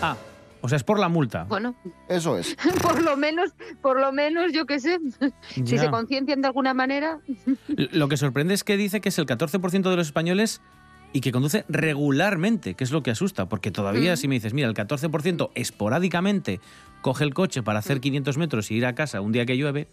Ah, 0.00 0.16
o 0.60 0.68
sea, 0.68 0.76
es 0.76 0.84
por 0.84 0.98
la 1.00 1.08
multa. 1.08 1.44
Bueno, 1.44 1.74
Eso 2.08 2.38
es. 2.38 2.56
por 2.82 3.02
lo 3.02 3.16
menos, 3.16 3.50
por 3.80 4.00
lo 4.00 4.12
menos, 4.12 4.52
yo 4.52 4.64
qué 4.66 4.78
sé, 4.78 4.98
si 5.64 5.78
se 5.78 5.90
conciencian 5.90 6.40
de 6.40 6.46
alguna 6.46 6.72
manera. 6.74 7.18
Lo 7.68 8.08
que 8.08 8.16
sorprende 8.16 8.54
es 8.54 8.62
que 8.64 8.76
dice 8.76 9.00
que 9.00 9.08
es 9.08 9.18
el 9.18 9.26
14% 9.26 9.90
de 9.90 9.96
los 9.96 10.06
españoles 10.06 10.60
y 11.14 11.20
que 11.20 11.30
conduce 11.32 11.64
regularmente, 11.68 12.74
que 12.74 12.84
es 12.84 12.90
lo 12.90 13.02
que 13.02 13.10
asusta, 13.10 13.46
porque 13.48 13.70
todavía 13.70 14.14
Mm. 14.14 14.16
si 14.16 14.28
me 14.28 14.36
dices, 14.36 14.54
mira, 14.54 14.66
el 14.68 14.74
14% 14.74 15.50
esporádicamente 15.54 16.60
coge 17.02 17.24
el 17.24 17.34
coche 17.34 17.62
para 17.62 17.78
Mm. 17.78 17.80
hacer 17.80 18.00
500 18.00 18.38
metros 18.38 18.70
y 18.70 18.76
ir 18.76 18.86
a 18.86 18.94
casa 18.94 19.20
un 19.20 19.32
día 19.32 19.44
que 19.44 19.56
llueve, 19.58 19.88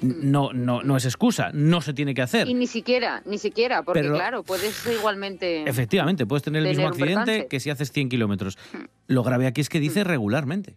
no, 0.00 0.52
no, 0.52 0.82
no 0.82 0.96
es 0.96 1.04
excusa, 1.04 1.50
no 1.52 1.80
se 1.80 1.94
tiene 1.94 2.14
que 2.14 2.22
hacer. 2.22 2.48
Y 2.48 2.54
ni 2.54 2.66
siquiera, 2.66 3.22
ni 3.24 3.38
siquiera, 3.38 3.82
porque 3.82 4.02
Pero- 4.02 4.14
claro, 4.14 4.42
puedes 4.42 4.86
igualmente. 4.86 5.68
Efectivamente, 5.68 6.26
puedes 6.26 6.42
tener 6.42 6.62
el 6.62 6.68
mismo 6.68 6.88
accidente 6.88 7.46
que 7.48 7.60
si 7.60 7.70
haces 7.70 7.92
100 7.92 8.08
kilómetros. 8.08 8.58
Lo 9.06 9.22
grave 9.22 9.46
aquí 9.46 9.60
es 9.60 9.68
que 9.68 9.80
dice 9.80 10.04
regularmente. 10.04 10.76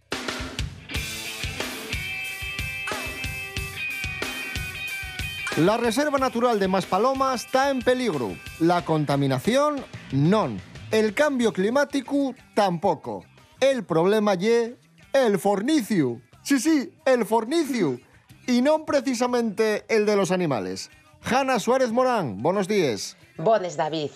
La 5.58 5.76
Reserva 5.76 6.20
Natural 6.20 6.60
de 6.60 6.68
Maspaloma 6.68 7.34
está 7.34 7.72
en 7.72 7.80
peligro. 7.80 8.36
La 8.60 8.86
contaminación, 8.86 9.84
non. 10.12 10.62
El 10.92 11.16
cambio 11.16 11.52
climático, 11.52 12.36
tampoco. 12.54 13.26
El 13.60 13.84
problema 13.84 14.36
ye 14.36 14.78
el 15.14 15.40
fornicio. 15.40 16.22
Sí, 16.44 16.60
sí, 16.60 16.92
el 17.06 17.26
fornicio. 17.26 18.00
Y 18.48 18.64
non 18.64 18.88
precisamente 18.88 19.84
el 19.92 20.08
de 20.08 20.16
los 20.16 20.32
animales. 20.32 20.88
Hanna 21.20 21.60
Suárez 21.60 21.92
Morán, 21.92 22.42
buenos 22.42 22.72
días. 22.72 23.18
Bones, 23.36 23.76
David. 23.76 24.12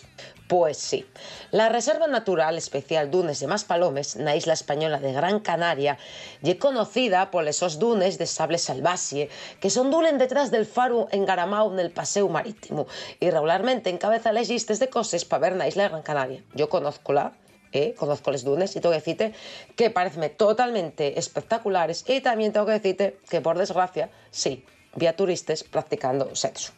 Pues 0.47 0.77
sí. 0.77 1.05
La 1.51 1.67
Reserva 1.67 2.07
Natural 2.07 2.57
Especial 2.57 3.11
Dunes 3.11 3.39
de 3.39 3.47
Maspalomes, 3.47 4.15
na 4.15 4.35
isla 4.35 4.55
española 4.55 4.99
de 4.99 5.11
Gran 5.11 5.39
Canaria, 5.39 5.99
y 6.41 6.55
conocida 6.55 7.29
por 7.29 7.47
esos 7.47 7.77
dunes 7.77 8.17
de 8.17 8.25
sable 8.25 8.57
salvaje 8.57 9.27
que 9.59 9.69
son 9.69 9.91
dulen 9.91 10.17
detrás 10.17 10.49
del 10.49 10.65
faro 10.65 11.07
engaramado 11.11 11.77
el 11.79 11.91
paseo 11.91 12.27
marítimo 12.27 12.87
y 13.19 13.29
regularmente 13.31 13.89
encabeza 13.89 14.31
las 14.31 14.47
listas 14.47 14.79
de 14.79 14.87
cosas 14.89 15.23
para 15.23 15.41
ver 15.41 15.55
na 15.55 15.67
isla 15.67 15.83
de 15.83 15.89
Gran 15.89 16.03
Canaria. 16.03 16.43
Yo 16.55 16.67
conozco 16.67 17.11
la, 17.11 17.31
eh, 17.71 17.93
conozco 17.97 18.31
les 18.31 18.43
dunes 18.43 18.75
y 18.75 18.79
tengo 18.79 18.91
que 18.91 18.99
decirte 18.99 19.33
que 19.75 19.89
parecen 19.89 20.29
totalmente 20.35 21.17
espectaculares 21.19 22.03
y 22.07 22.21
también 22.21 22.51
tengo 22.53 22.65
que 22.65 22.73
decirte 22.73 23.17
que 23.29 23.41
por 23.41 23.57
desgracia, 23.57 24.09
sí, 24.29 24.65
vi 24.95 25.07
a 25.07 25.15
turistas 25.15 25.63
practicando 25.63 26.35
sexo. 26.35 26.73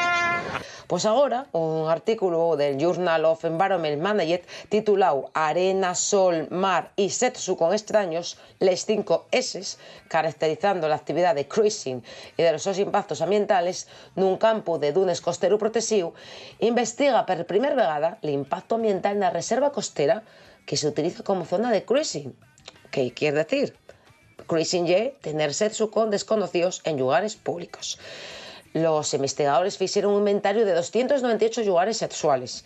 Pois 0.90 1.06
agora, 1.06 1.46
un 1.52 1.86
artículo 1.86 2.56
del 2.56 2.76
Journal 2.76 3.24
of 3.24 3.44
Environment 3.44 4.02
Management 4.02 4.42
titulado 4.68 5.30
Arena, 5.34 5.94
Sol, 5.94 6.48
Mar 6.50 6.90
y 6.96 7.10
sexo 7.10 7.56
con 7.56 7.72
extraños, 7.72 8.38
les 8.58 8.84
cinco 8.86 9.28
S, 9.30 9.78
caracterizando 10.08 10.88
la 10.88 10.96
actividad 10.96 11.36
de 11.36 11.46
cruising 11.46 12.02
y 12.36 12.42
de 12.42 12.50
los 12.50 12.64
seus 12.64 12.80
impactos 12.82 13.22
ambientales 13.22 13.86
nun 14.18 14.34
campo 14.34 14.82
de 14.82 14.90
dunes 14.90 15.22
costero 15.22 15.62
protegido, 15.62 16.10
investiga 16.58 17.22
per 17.22 17.46
primer 17.46 17.78
vegada 17.78 18.18
l'impacto 18.26 18.74
ambiental 18.74 19.14
na 19.14 19.30
reserva 19.30 19.70
costera 19.70 20.26
que 20.66 20.74
se 20.74 20.90
utiliza 20.90 21.22
como 21.22 21.46
zona 21.46 21.70
de 21.70 21.86
cruising. 21.86 22.34
Que 22.90 23.14
quiere 23.14 23.46
decir? 23.46 23.78
Cruising 24.50 24.90
ye 24.90 25.14
tener 25.22 25.54
sexo 25.54 25.94
con 25.94 26.10
desconocidos 26.10 26.82
en 26.82 26.98
lugares 26.98 27.38
públicos. 27.38 28.02
Los 28.72 29.14
investigadores 29.14 29.80
hicieron 29.80 30.12
un 30.12 30.20
inventario 30.20 30.64
de 30.64 30.74
298 30.74 31.62
lugares 31.62 31.96
sexuales. 31.96 32.64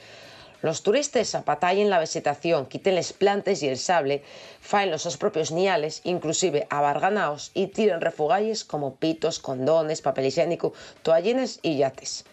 Los 0.61 0.83
turistas 0.83 1.35
apatallen 1.35 1.89
la 1.89 1.99
vegetación, 1.99 2.67
quiten 2.67 2.95
las 2.95 3.15
plantas 3.15 3.63
y 3.63 3.69
el 3.69 3.79
sable, 3.79 4.23
faen 4.61 4.91
los 4.91 5.03
sus 5.03 5.17
propios 5.17 5.51
niales, 5.51 6.03
inclusive 6.05 6.67
abarganaos, 6.69 7.51
y 7.55 7.69
tiren 7.69 8.03
refugalles 8.03 8.65
como 8.65 8.97
pitos, 8.97 9.39
condones, 9.39 10.03
papel 10.03 10.27
higiénico, 10.27 10.75
toallines 11.03 11.59
y 11.63 11.79
yates. 11.79 12.25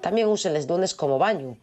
También 0.00 0.28
usen 0.28 0.54
les 0.54 0.66
dunes 0.66 0.94
como 0.94 1.18
baño. 1.18 1.58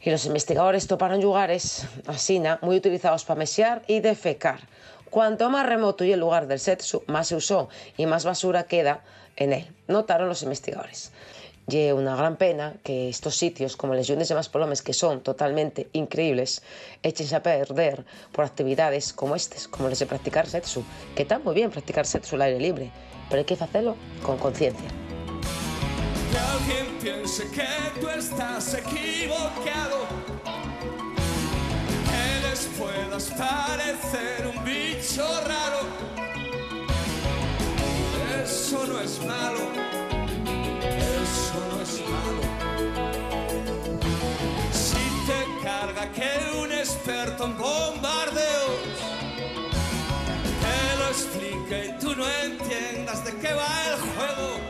Y 0.00 0.10
los 0.10 0.26
investigadores 0.26 0.88
toparon 0.88 1.20
lugares, 1.20 1.86
asina, 2.06 2.58
muy 2.60 2.76
utilizados 2.76 3.24
para 3.24 3.38
mesear 3.38 3.82
y 3.86 4.00
defecar. 4.00 4.60
Cuanto 5.10 5.48
más 5.48 5.66
remoto 5.66 6.04
y 6.04 6.12
el 6.12 6.20
lugar 6.20 6.48
del 6.48 6.58
sexo, 6.58 7.04
más 7.06 7.28
se 7.28 7.36
usó 7.36 7.68
y 7.96 8.06
más 8.06 8.24
basura 8.24 8.64
queda 8.64 9.02
en 9.36 9.52
él, 9.52 9.68
notaron 9.86 10.28
los 10.28 10.42
investigadores. 10.42 11.12
Y 11.68 11.90
una 11.90 12.14
gran 12.14 12.36
pena 12.36 12.74
que 12.84 13.08
estos 13.08 13.34
sitios, 13.34 13.76
como 13.76 13.92
les 13.94 14.06
Yunes 14.06 14.28
de 14.28 14.36
Maspalomes, 14.36 14.82
que 14.82 14.92
son 14.92 15.20
totalmente 15.20 15.88
increíbles, 15.94 16.62
échense 17.02 17.34
a 17.34 17.42
perder 17.42 18.04
por 18.30 18.44
actividades 18.44 19.12
como 19.12 19.34
estas, 19.34 19.66
como 19.66 19.88
les 19.88 19.98
de 19.98 20.06
practicar 20.06 20.46
sexo, 20.46 20.84
que 21.16 21.22
está 21.22 21.40
muy 21.40 21.56
bien 21.56 21.72
practicar 21.72 22.06
sexo 22.06 22.36
al 22.36 22.42
aire 22.42 22.60
libre, 22.60 22.92
pero 23.28 23.40
hay 23.40 23.44
que 23.44 23.54
hacerlo 23.54 23.96
con 24.22 24.38
conciencia. 24.38 24.88
Ya 26.32 26.52
alguien 26.52 26.98
piense 27.00 27.50
que 27.50 28.00
tú 28.00 28.08
estás 28.10 28.74
equivocado, 28.74 30.06
que 32.04 32.48
les 32.48 32.66
puedas 32.78 33.24
parecer 33.30 34.46
un 34.46 34.64
bicho 34.64 35.26
raro. 35.40 36.15
Eso 38.76 38.86
no 38.88 39.00
es 39.00 39.24
malo, 39.24 39.60
eso 40.98 41.58
no 41.70 41.80
es 41.80 42.00
malo. 42.10 42.42
Si 44.70 45.04
te 45.26 45.64
carga 45.64 46.12
que 46.12 46.58
un 46.58 46.70
experto 46.70 47.46
en 47.46 47.56
bombardeos 47.56 48.98
te 50.60 50.98
lo 50.98 51.08
explique 51.08 51.86
y 51.86 51.98
tú 51.98 52.14
no 52.16 52.28
entiendas 52.44 53.24
de 53.24 53.34
qué 53.38 53.54
va 53.54 53.66
el 53.88 53.98
juego, 53.98 54.65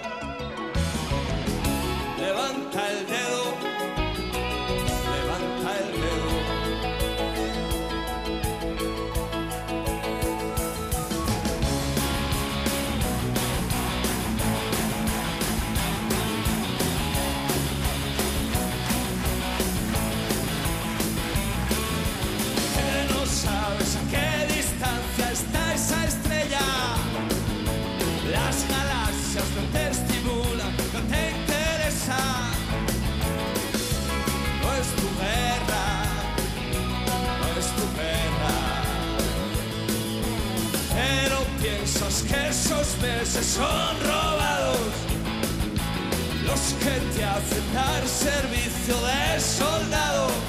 esos 42.49 42.99
meses 43.00 43.46
son 43.46 44.00
robados. 44.04 44.78
Los 46.46 46.60
que 46.82 47.00
te 47.14 47.25
hacen 47.25 47.75
dar 47.75 48.06
servicio 48.06 48.94
de 49.06 49.40
soldado 49.40 50.46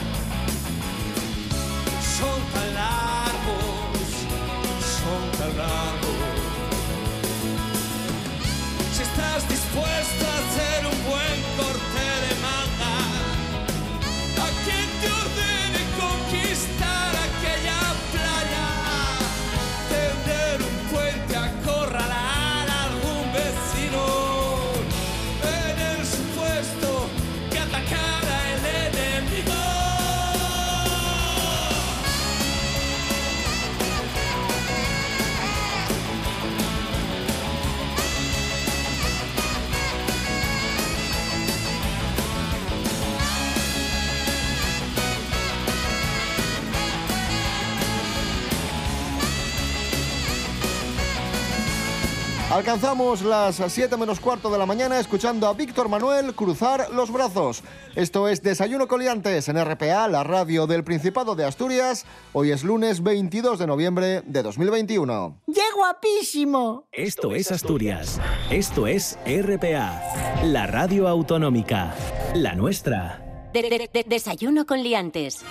Alcanzamos 52.57 53.21
las 53.21 53.61
7 53.67 53.95
menos 53.97 54.19
cuarto 54.19 54.49
de 54.49 54.57
la 54.57 54.65
mañana 54.65 54.99
escuchando 54.99 55.45
a 55.47 55.53
Víctor 55.53 55.89
Manuel 55.89 56.33
cruzar 56.33 56.89
los 56.91 57.11
brazos. 57.11 57.61
Esto 57.95 58.27
es 58.27 58.41
Desayuno 58.41 58.87
Coliantes 58.87 59.47
en 59.47 59.63
RPA, 59.63 60.07
la 60.07 60.23
radio 60.23 60.65
del 60.65 60.83
Principado 60.83 61.35
de 61.35 61.45
Asturias. 61.45 62.07
Hoy 62.33 62.49
es 62.49 62.63
lunes 62.63 63.03
22 63.03 63.59
de 63.59 63.67
noviembre 63.67 64.23
de 64.25 64.41
2021. 64.41 65.39
¡Qué 65.53 65.61
guapísimo! 65.75 66.87
Esto 66.91 67.35
es 67.35 67.51
Asturias. 67.51 68.19
Esto 68.49 68.87
es 68.87 69.19
RPA, 69.27 70.41
la 70.43 70.65
radio 70.65 71.07
autonómica, 71.07 71.93
la 72.33 72.55
nuestra. 72.55 73.49
De- 73.53 73.61
de- 73.69 73.87
de- 73.93 74.05
desayuno 74.07 74.65
con 74.65 74.81
liantes. 74.81 75.43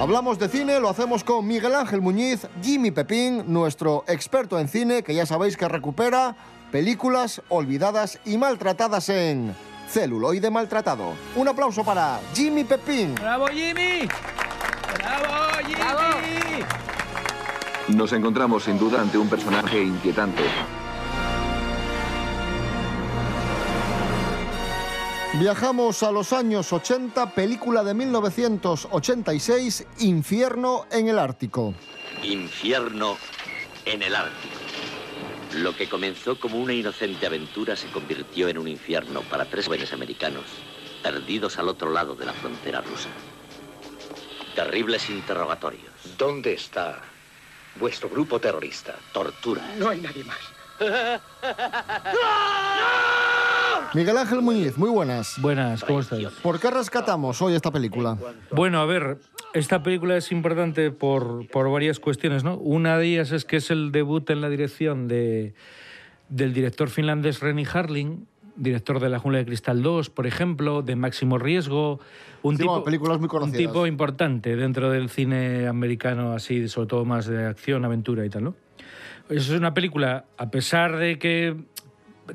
Hablamos 0.00 0.38
de 0.38 0.48
cine, 0.48 0.80
lo 0.80 0.88
hacemos 0.88 1.22
con 1.24 1.46
Miguel 1.46 1.74
Ángel 1.74 2.00
Muñiz, 2.00 2.46
Jimmy 2.62 2.90
Pepín, 2.90 3.44
nuestro 3.52 4.02
experto 4.08 4.58
en 4.58 4.66
cine, 4.66 5.02
que 5.02 5.14
ya 5.14 5.26
sabéis 5.26 5.58
que 5.58 5.68
recupera 5.68 6.36
películas 6.72 7.42
olvidadas 7.50 8.18
y 8.24 8.38
maltratadas 8.38 9.10
en 9.10 9.54
celuloide 9.90 10.50
maltratado. 10.50 11.12
Un 11.36 11.48
aplauso 11.48 11.84
para 11.84 12.18
Jimmy 12.32 12.64
Pepín. 12.64 13.14
¡Bravo, 13.16 13.48
Jimmy! 13.48 14.08
¡Bravo, 14.96 15.66
Jimmy! 15.66 16.64
Nos 17.88 18.14
encontramos 18.14 18.64
sin 18.64 18.78
duda 18.78 19.02
ante 19.02 19.18
un 19.18 19.28
personaje 19.28 19.82
inquietante. 19.82 20.44
Viajamos 25.34 26.02
a 26.02 26.10
los 26.10 26.32
años 26.32 26.72
80, 26.72 27.34
película 27.34 27.84
de 27.84 27.94
1986, 27.94 29.86
Infierno 30.00 30.86
en 30.90 31.06
el 31.08 31.20
Ártico. 31.20 31.72
Infierno 32.24 33.16
en 33.84 34.02
el 34.02 34.16
Ártico. 34.16 34.54
Lo 35.54 35.76
que 35.76 35.88
comenzó 35.88 36.38
como 36.38 36.60
una 36.60 36.72
inocente 36.72 37.26
aventura 37.26 37.76
se 37.76 37.88
convirtió 37.92 38.48
en 38.48 38.58
un 38.58 38.66
infierno 38.66 39.20
para 39.22 39.44
tres 39.44 39.66
jóvenes 39.66 39.92
americanos 39.92 40.44
perdidos 41.00 41.58
al 41.58 41.68
otro 41.68 41.90
lado 41.90 42.16
de 42.16 42.26
la 42.26 42.32
frontera 42.32 42.80
rusa. 42.80 43.08
Terribles 44.56 45.08
interrogatorios. 45.10 45.92
¿Dónde 46.18 46.54
está 46.54 47.02
vuestro 47.76 48.10
grupo 48.10 48.40
terrorista? 48.40 48.96
Tortura. 49.12 49.62
No 49.78 49.90
hay 49.90 50.00
nadie 50.00 50.24
más. 50.24 50.38
Miguel 53.94 54.16
Ángel 54.16 54.42
Muñiz, 54.42 54.78
muy 54.78 54.90
buenas. 54.90 55.40
Buenas, 55.40 55.84
¿cómo 55.84 56.00
estáis? 56.00 56.28
¿Por 56.42 56.60
qué 56.60 56.70
rescatamos 56.70 57.40
hoy 57.42 57.54
esta 57.54 57.70
película? 57.70 58.16
Bueno, 58.52 58.80
a 58.80 58.86
ver, 58.86 59.18
esta 59.52 59.82
película 59.82 60.16
es 60.16 60.30
importante 60.32 60.90
por, 60.90 61.46
por 61.48 61.70
varias 61.70 61.98
cuestiones, 61.98 62.44
¿no? 62.44 62.56
Una 62.56 62.98
de 62.98 63.06
ellas 63.06 63.32
es 63.32 63.44
que 63.44 63.56
es 63.56 63.70
el 63.70 63.92
debut 63.92 64.28
en 64.30 64.40
la 64.40 64.48
dirección 64.48 65.08
de, 65.08 65.54
del 66.28 66.52
director 66.52 66.88
finlandés 66.88 67.40
Renny 67.40 67.64
Harling, 67.70 68.26
director 68.56 69.00
de 69.00 69.08
La 69.08 69.18
Jungla 69.18 69.38
de 69.38 69.46
Cristal 69.46 69.82
2, 69.82 70.10
por 70.10 70.26
ejemplo, 70.26 70.82
de 70.82 70.96
Máximo 70.96 71.38
Riesgo. 71.38 72.00
Un 72.42 72.56
Sí, 72.56 72.62
tipo, 72.62 72.84
películas 72.84 73.18
muy 73.18 73.28
un 73.32 73.52
tipo 73.52 73.86
importante 73.86 74.56
dentro 74.56 74.90
del 74.90 75.10
cine 75.10 75.66
americano, 75.66 76.32
así, 76.32 76.68
sobre 76.68 76.88
todo 76.88 77.04
más 77.04 77.26
de 77.26 77.46
acción, 77.46 77.84
aventura 77.84 78.24
y 78.24 78.30
tal, 78.30 78.44
¿no? 78.44 78.54
Eso 79.28 79.54
es 79.54 79.58
una 79.58 79.74
película, 79.74 80.24
a 80.38 80.50
pesar 80.50 80.96
de 80.96 81.16
que 81.16 81.56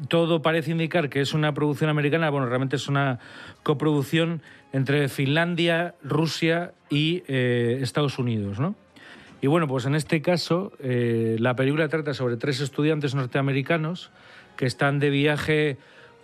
todo 0.07 0.41
parece 0.41 0.71
indicar 0.71 1.09
que 1.09 1.21
es 1.21 1.33
una 1.33 1.53
producción 1.53 1.89
americana, 1.89 2.29
bueno, 2.29 2.47
realmente 2.47 2.75
es 2.75 2.87
una 2.87 3.19
coproducción 3.63 4.41
entre 4.73 5.07
Finlandia, 5.09 5.95
Rusia 6.03 6.73
y 6.89 7.23
eh, 7.27 7.79
Estados 7.81 8.19
Unidos, 8.19 8.59
¿no? 8.59 8.75
Y 9.41 9.47
bueno, 9.47 9.67
pues 9.67 9.85
en 9.85 9.95
este 9.95 10.21
caso, 10.21 10.71
eh, 10.79 11.35
la 11.39 11.55
película 11.55 11.87
trata 11.87 12.13
sobre 12.13 12.37
tres 12.37 12.61
estudiantes 12.61 13.15
norteamericanos 13.15 14.11
que 14.55 14.65
están 14.65 14.99
de 14.99 15.09
viaje 15.09 15.77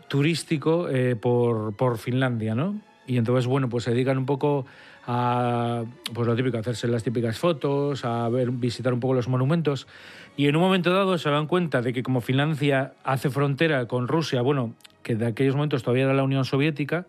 turístico 0.08 0.90
eh, 0.90 1.16
por, 1.16 1.76
por 1.76 1.98
Finlandia, 1.98 2.56
¿no? 2.56 2.82
Y 3.08 3.18
entonces, 3.18 3.46
bueno, 3.46 3.70
pues 3.70 3.84
se 3.84 3.92
dedican 3.92 4.18
un 4.18 4.26
poco 4.26 4.66
a, 5.06 5.84
pues 6.14 6.28
lo 6.28 6.36
típico, 6.36 6.58
a 6.58 6.62
hacerse 6.62 6.88
las 6.88 7.04
típicas 7.04 7.38
fotos, 7.38 8.06
a 8.06 8.30
visitar 8.30 8.94
un 8.94 9.00
poco 9.00 9.14
los 9.14 9.28
monumentos. 9.28 9.88
Y 10.38 10.48
en 10.48 10.56
un 10.56 10.62
momento 10.62 10.92
dado 10.94 11.18
se 11.18 11.30
dan 11.30 11.48
cuenta 11.48 11.82
de 11.82 11.94
que 11.94 12.04
como 12.04 12.22
Finlandia 12.22 12.94
hace 13.04 13.30
frontera 13.30 13.86
con 13.88 14.08
Rusia, 14.08 14.42
bueno, 14.42 14.76
que 15.04 15.16
de 15.16 15.26
aquellos 15.26 15.56
momentos 15.56 15.84
todavía 15.84 16.06
era 16.06 16.14
la 16.14 16.24
Unión 16.24 16.46
Soviética, 16.46 17.06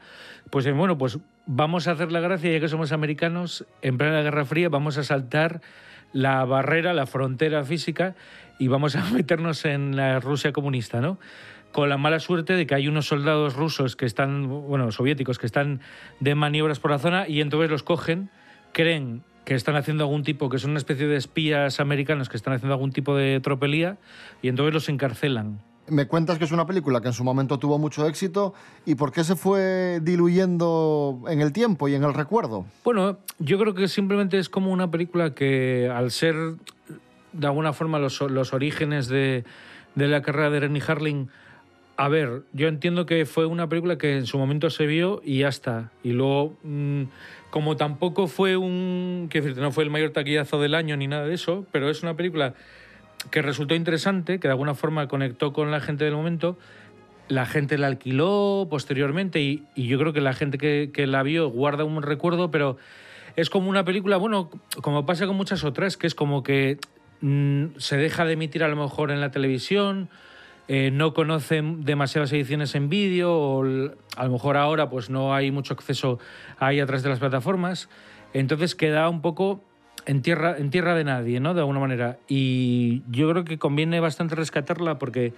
pues 0.51 0.67
eh, 0.67 0.73
bueno, 0.73 0.99
pues 0.99 1.19
vamos 1.47 1.89
a 1.89 1.93
hacer 1.93 2.11
la 2.13 2.21
gracia, 2.21 2.53
ya 2.53 2.61
que 2.61 2.69
somos 2.69 2.93
americanos, 2.93 3.65
en 3.81 3.97
plena 3.97 4.23
Guerra 4.23 4.45
Fría, 4.45 4.69
vamos 4.69 4.99
a 4.99 5.05
saltar 5.05 5.61
la 6.13 6.45
barrera, 6.45 6.93
la 6.93 7.07
frontera 7.07 7.65
física 7.65 8.15
y 8.59 8.69
vamos 8.69 8.97
a 8.97 9.05
meternos 9.13 9.65
en 9.65 9.97
la 9.97 10.21
Rusia 10.21 10.53
comunista, 10.53 11.01
¿no? 11.01 11.19
Con 11.71 11.89
la 11.89 11.97
mala 11.97 12.21
suerte 12.21 12.53
de 12.55 12.67
que 12.67 12.75
hay 12.75 12.87
unos 12.87 13.07
soldados 13.07 13.55
rusos 13.55 13.97
que 13.97 14.05
están, 14.05 14.49
bueno, 14.49 14.93
soviéticos, 14.93 15.39
que 15.39 15.47
están 15.47 15.81
de 16.21 16.35
maniobras 16.35 16.81
por 16.81 16.91
la 16.91 16.99
zona 16.99 17.27
y 17.27 17.41
entonces 17.41 17.71
los 17.71 17.83
cogen, 17.83 18.29
creen 18.73 19.23
que 19.45 19.55
están 19.55 19.77
haciendo 19.77 20.05
algún 20.05 20.23
tipo, 20.23 20.49
que 20.49 20.59
son 20.59 20.71
una 20.71 20.79
especie 20.79 21.07
de 21.07 21.17
espías 21.17 21.81
americanos 21.81 22.29
que 22.29 22.37
están 22.37 22.55
haciendo 22.55 22.75
algún 22.75 22.93
tipo 22.93 23.17
de 23.17 23.41
tropelía 23.41 23.99
y 24.41 24.49
entonces 24.49 24.73
los 24.73 24.89
encarcelan. 24.89 25.61
Me 25.89 26.07
cuentas 26.07 26.39
que 26.39 26.45
es 26.45 26.53
una 26.53 26.65
película 26.65 27.01
que 27.01 27.09
en 27.09 27.13
su 27.13 27.25
momento 27.25 27.59
tuvo 27.59 27.77
mucho 27.77 28.07
éxito 28.07 28.55
y 28.87 28.95
por 28.95 29.11
qué 29.11 29.25
se 29.25 29.35
fue 29.35 29.99
diluyendo 30.01 31.23
en 31.29 31.41
el 31.41 31.53
tiempo 31.53 31.89
y 31.89 31.95
en 31.95 32.05
el 32.05 32.15
recuerdo. 32.15 32.67
Bueno, 32.85 33.19
yo 33.41 33.59
creo 33.59 33.75
que 33.75 33.89
simplemente 33.89 34.39
es 34.39 34.49
como 34.49 34.71
una 34.71 34.91
película 34.91 35.35
que 35.35 35.91
al 35.93 36.13
ser 36.13 36.37
de 37.33 37.47
alguna 37.47 37.73
forma 37.73 37.99
los, 37.99 38.21
los 38.21 38.53
orígenes 38.53 39.09
de, 39.09 39.45
de 39.97 40.09
la 40.09 40.23
carrera 40.23 40.51
de 40.51 40.61
Rennie 40.61 40.83
Harling, 40.87 41.29
a 41.97 42.09
ver, 42.09 42.43
yo 42.53 42.69
entiendo 42.69 43.07
que 43.07 43.27
fue 43.27 43.47
una 43.47 43.69
película 43.69 43.99
que 43.99 44.17
en 44.17 44.27
su 44.27 44.39
momento 44.39 44.71
se 44.71 44.87
vio 44.87 45.21
y 45.25 45.41
ya 45.41 45.49
está. 45.49 45.91
Y 46.03 46.13
luego, 46.13 46.57
mm, 46.63 47.03
como 47.51 47.77
tampoco 47.77 48.29
fue 48.29 48.57
un. 48.57 49.29
Decirte, 49.31 49.61
no 49.61 49.73
fue 49.73 49.85
el 49.85 49.91
mayor 49.91 50.11
taquillazo 50.11 50.61
del 50.61 50.75
año 50.75 50.97
ni 50.97 51.07
nada 51.07 51.27
de 51.27 51.35
eso, 51.35 51.67
pero 51.71 51.91
es 51.91 52.03
una 52.03 52.17
película 52.17 52.55
que 53.31 53.43
resultó 53.43 53.75
interesante, 53.75 54.41
que 54.41 54.49
de 54.49 54.53
alguna 54.53 54.75
forma 54.75 55.07
conectó 55.07 55.53
con 55.53 55.71
la 55.71 55.81
gente 55.81 56.05
del 56.05 56.15
momento. 56.15 56.59
La 57.29 57.47
gente 57.47 57.79
la 57.79 57.87
alquiló 57.87 58.67
posteriormente 58.69 59.41
y, 59.41 59.65
yo 59.77 59.99
creo 59.99 60.13
que 60.13 60.21
la 60.21 60.33
gente 60.33 60.59
que, 60.59 60.91
que 60.93 61.07
la 61.07 61.23
vio 61.23 61.49
guarda 61.49 61.85
un 61.85 62.03
recuerdo, 62.03 62.51
pero 62.51 62.79
es 63.37 63.49
como 63.49 63.71
una 63.71 63.85
película, 63.85 64.17
bueno, 64.17 64.51
como 64.83 65.07
pasa 65.07 65.27
con 65.27 65.37
muchas 65.37 65.65
otras, 65.65 65.97
que 65.97 66.07
es 66.07 66.15
como 66.15 66.43
que 66.43 66.79
mm, 67.21 67.77
se 67.79 67.97
deja 67.97 68.25
de 68.25 68.33
emitir 68.33 68.65
a 68.65 68.69
lo 68.69 68.77
mejor 68.77 69.11
en 69.11 69.21
la 69.21 69.31
televisión, 69.31 70.11
eh, 70.75 70.91
no 70.91 71.13
conocen 71.13 71.85
demasiadas 71.85 72.33
ediciones 72.33 72.75
en 72.75 72.89
vídeo, 72.89 73.31
o 73.31 73.63
a 73.63 74.25
lo 74.25 74.33
mejor 74.33 74.57
ahora 74.57 74.89
pues 74.89 75.11
no 75.11 75.35
hay 75.35 75.51
mucho 75.51 75.75
acceso 75.75 76.19
ahí 76.59 76.81
a 76.81 76.87
través 76.87 77.03
de 77.03 77.11
las 77.11 77.19
plataformas. 77.19 77.91
Entonces 78.33 78.75
queda 78.75 79.07
un 79.11 79.21
poco 79.21 79.63
en 80.07 80.23
tierra, 80.23 80.57
en 80.57 80.71
tierra 80.71 80.95
de 80.95 81.05
nadie, 81.05 81.41
¿no? 81.41 81.53
De 81.53 81.61
alguna 81.61 81.79
manera. 81.79 82.17
Y 82.27 83.03
yo 83.11 83.29
creo 83.29 83.45
que 83.45 83.59
conviene 83.59 84.01
bastante 84.01 84.35
rescatarla 84.35 84.99
porque, 84.99 85.35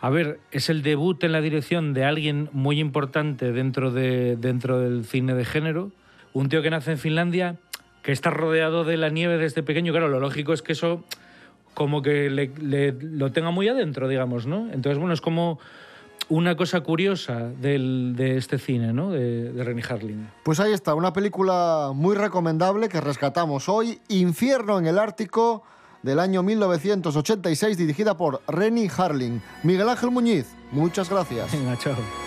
a 0.00 0.08
ver, 0.08 0.38
es 0.52 0.70
el 0.70 0.84
debut 0.84 1.24
en 1.24 1.32
la 1.32 1.40
dirección 1.40 1.92
de 1.92 2.04
alguien 2.04 2.48
muy 2.52 2.78
importante 2.78 3.50
dentro, 3.50 3.90
de, 3.90 4.36
dentro 4.36 4.78
del 4.78 5.04
cine 5.04 5.34
de 5.34 5.44
género. 5.44 5.90
Un 6.32 6.48
tío 6.48 6.62
que 6.62 6.70
nace 6.70 6.92
en 6.92 6.98
Finlandia, 6.98 7.56
que 8.04 8.12
está 8.12 8.30
rodeado 8.30 8.84
de 8.84 8.96
la 8.98 9.08
nieve 9.08 9.36
desde 9.36 9.64
pequeño. 9.64 9.90
Claro, 9.90 10.06
lo 10.06 10.20
lógico 10.20 10.52
es 10.52 10.62
que 10.62 10.74
eso 10.74 11.04
como 11.76 12.00
que 12.02 12.28
le, 12.30 12.50
le- 12.58 12.92
lo 13.00 13.30
tenga 13.30 13.50
muy 13.52 13.68
adentro, 13.68 14.08
digamos, 14.08 14.46
¿no? 14.46 14.66
Entonces, 14.72 14.98
bueno, 14.98 15.12
es 15.14 15.20
como 15.20 15.60
una 16.28 16.56
cosa 16.56 16.80
curiosa 16.80 17.50
del- 17.60 18.14
de 18.16 18.36
este 18.38 18.58
cine, 18.58 18.92
¿no? 18.92 19.12
De, 19.12 19.52
de 19.52 19.62
Renny 19.62 19.82
Harlin. 19.88 20.26
Pues 20.42 20.58
ahí 20.58 20.72
está, 20.72 20.94
una 20.94 21.12
película 21.12 21.92
muy 21.94 22.16
recomendable 22.16 22.88
que 22.88 23.00
rescatamos 23.00 23.68
hoy, 23.68 24.00
Infierno 24.08 24.78
en 24.78 24.86
el 24.86 24.98
Ártico, 24.98 25.62
del 26.02 26.18
año 26.18 26.42
1986, 26.42 27.76
dirigida 27.76 28.16
por 28.16 28.40
Renny 28.48 28.88
Harling. 28.96 29.40
Miguel 29.62 29.88
Ángel 29.88 30.10
Muñiz, 30.10 30.46
muchas 30.72 31.10
gracias. 31.10 31.52
Venga, 31.52 31.76
chao. 31.78 32.25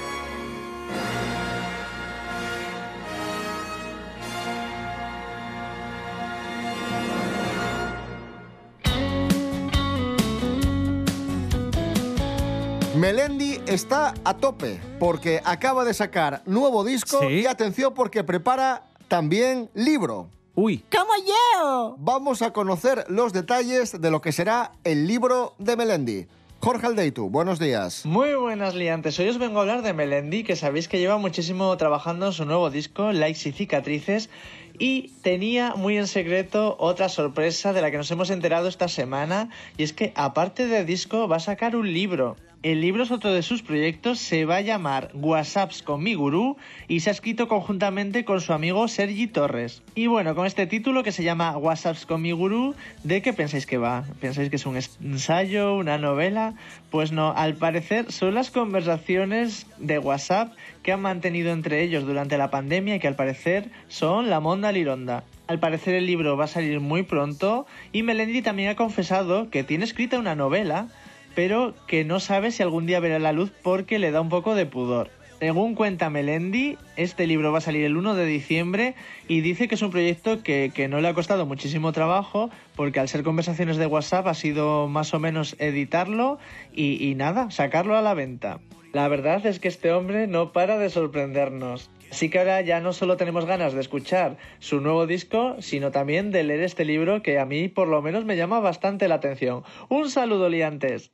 Melendi 12.99 13.61
está 13.65 14.13
a 14.25 14.33
tope 14.35 14.77
porque 14.99 15.39
acaba 15.45 15.85
de 15.85 15.93
sacar 15.93 16.41
nuevo 16.45 16.83
disco 16.83 17.29
y 17.29 17.45
atención 17.45 17.93
porque 17.93 18.25
prepara 18.25 18.83
también 19.07 19.69
libro. 19.73 20.29
Uy. 20.53 20.83
¡Como 20.91 21.13
yo! 21.25 21.95
Vamos 21.97 22.41
a 22.41 22.51
conocer 22.51 23.05
los 23.07 23.31
detalles 23.31 24.01
de 24.01 24.11
lo 24.11 24.19
que 24.19 24.33
será 24.33 24.73
el 24.83 25.07
libro 25.07 25.55
de 25.59 25.77
Melendi. 25.77 26.27
Jorge 26.59 26.87
Aldeitu, 26.87 27.29
buenos 27.29 27.57
días. 27.57 28.05
Muy 28.05 28.33
buenas 28.33 28.75
liantes, 28.75 29.17
hoy 29.17 29.29
os 29.29 29.37
vengo 29.37 29.59
a 29.59 29.61
hablar 29.61 29.81
de 29.81 29.93
Melendi, 29.93 30.43
que 30.43 30.57
sabéis 30.57 30.89
que 30.89 30.99
lleva 30.99 31.17
muchísimo 31.17 31.77
trabajando 31.77 32.25
en 32.25 32.33
su 32.33 32.43
nuevo 32.43 32.69
disco, 32.69 33.13
Likes 33.13 33.47
y 33.47 33.53
Cicatrices, 33.53 34.29
y 34.77 35.13
tenía 35.21 35.73
muy 35.75 35.95
en 35.95 36.07
secreto 36.07 36.75
otra 36.77 37.07
sorpresa 37.07 37.71
de 37.71 37.81
la 37.81 37.91
que 37.91 37.97
nos 37.97 38.11
hemos 38.11 38.29
enterado 38.29 38.67
esta 38.67 38.89
semana, 38.89 39.51
y 39.77 39.83
es 39.83 39.93
que 39.93 40.11
aparte 40.17 40.67
del 40.67 40.85
disco 40.85 41.29
va 41.29 41.37
a 41.37 41.39
sacar 41.39 41.77
un 41.77 41.93
libro. 41.93 42.35
El 42.61 42.81
libro 42.81 43.03
es 43.03 43.11
otro 43.11 43.31
de 43.31 43.41
sus 43.41 43.61
proyectos, 43.61 44.19
se 44.19 44.43
va 44.43 44.57
a 44.57 44.61
llamar 44.61 45.11
WhatsApps 45.13 45.81
con 45.81 46.03
mi 46.03 46.13
gurú 46.13 46.57
y 46.89 46.99
se 46.99 47.09
ha 47.09 47.13
escrito 47.13 47.47
conjuntamente 47.47 48.25
con 48.25 48.41
su 48.41 48.51
amigo 48.51 48.85
Sergi 48.89 49.27
Torres. 49.27 49.81
Y 49.95 50.07
bueno, 50.07 50.35
con 50.35 50.45
este 50.45 50.67
título 50.67 51.01
que 51.01 51.13
se 51.13 51.23
llama 51.23 51.55
WhatsApps 51.55 52.05
con 52.05 52.21
mi 52.21 52.33
gurú, 52.33 52.75
¿de 53.05 53.21
qué 53.21 53.31
pensáis 53.31 53.65
que 53.65 53.77
va? 53.77 54.03
¿Pensáis 54.19 54.49
que 54.49 54.57
es 54.57 54.65
un 54.65 54.75
ensayo, 54.75 55.73
una 55.75 55.97
novela? 55.97 56.53
Pues 56.91 57.13
no, 57.13 57.31
al 57.31 57.55
parecer 57.55 58.11
son 58.11 58.33
las 58.33 58.51
conversaciones 58.51 59.65
de 59.77 59.97
WhatsApp 59.97 60.51
que 60.83 60.91
han 60.91 61.01
mantenido 61.01 61.53
entre 61.53 61.81
ellos 61.81 62.05
durante 62.05 62.37
la 62.37 62.51
pandemia 62.51 62.95
y 62.95 62.99
que 62.99 63.07
al 63.07 63.15
parecer 63.15 63.69
son 63.87 64.29
la 64.29 64.41
monda 64.41 64.73
lironda. 64.73 65.23
Al 65.47 65.59
parecer 65.59 65.95
el 65.95 66.05
libro 66.05 66.35
va 66.35 66.43
a 66.43 66.47
salir 66.47 66.81
muy 66.81 67.03
pronto 67.03 67.65
y 67.93 68.03
Melendi 68.03 68.41
también 68.41 68.69
ha 68.69 68.75
confesado 68.75 69.49
que 69.49 69.63
tiene 69.63 69.85
escrita 69.85 70.19
una 70.19 70.35
novela 70.35 70.89
pero 71.35 71.73
que 71.87 72.05
no 72.05 72.19
sabe 72.19 72.51
si 72.51 72.63
algún 72.63 72.85
día 72.85 72.99
verá 72.99 73.19
la 73.19 73.33
luz 73.33 73.51
porque 73.61 73.99
le 73.99 74.11
da 74.11 74.21
un 74.21 74.29
poco 74.29 74.55
de 74.55 74.65
pudor. 74.65 75.09
Según 75.39 75.73
cuenta 75.73 76.09
Melendi, 76.09 76.77
este 76.97 77.25
libro 77.25 77.53
va 77.53 77.59
a 77.59 77.61
salir 77.61 77.85
el 77.85 77.95
1 77.95 78.13
de 78.13 78.25
diciembre 78.25 78.95
y 79.29 79.39
dice 79.39 79.69
que 79.69 79.75
es 79.75 79.81
un 79.81 79.89
proyecto 79.89 80.43
que, 80.43 80.69
que 80.75 80.89
no 80.89 80.99
le 80.99 81.07
ha 81.07 81.13
costado 81.13 81.45
muchísimo 81.45 81.93
trabajo 81.93 82.49
porque 82.75 82.99
al 82.99 83.07
ser 83.07 83.23
conversaciones 83.23 83.77
de 83.77 83.85
WhatsApp 83.85 84.27
ha 84.27 84.33
sido 84.33 84.89
más 84.89 85.13
o 85.13 85.19
menos 85.19 85.55
editarlo 85.59 86.39
y, 86.73 87.01
y 87.01 87.15
nada, 87.15 87.51
sacarlo 87.51 87.95
a 87.95 88.01
la 88.01 88.13
venta. 88.15 88.59
La 88.91 89.07
verdad 89.07 89.45
es 89.45 89.59
que 89.59 89.69
este 89.69 89.93
hombre 89.93 90.27
no 90.27 90.51
para 90.51 90.77
de 90.77 90.89
sorprendernos. 90.89 91.89
Así 92.11 92.29
que 92.29 92.39
ahora 92.39 92.61
ya 92.61 92.79
no 92.79 92.93
solo 92.93 93.17
tenemos 93.17 93.45
ganas 93.45 93.73
de 93.73 93.81
escuchar 93.81 94.37
su 94.59 94.81
nuevo 94.81 95.07
disco, 95.07 95.55
sino 95.59 95.91
también 95.91 96.31
de 96.31 96.43
leer 96.43 96.61
este 96.61 96.85
libro 96.85 97.21
que 97.21 97.39
a 97.39 97.45
mí 97.45 97.67
por 97.67 97.87
lo 97.87 98.01
menos 98.01 98.25
me 98.25 98.35
llama 98.35 98.59
bastante 98.59 99.07
la 99.07 99.15
atención. 99.15 99.63
Un 99.89 100.09
saludo, 100.09 100.49
liantes. 100.49 101.11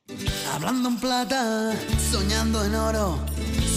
Hablando 0.53 0.89
en 0.89 0.99
plata, 0.99 1.73
soñando 1.99 2.63
en 2.63 2.75
oro, 2.75 3.19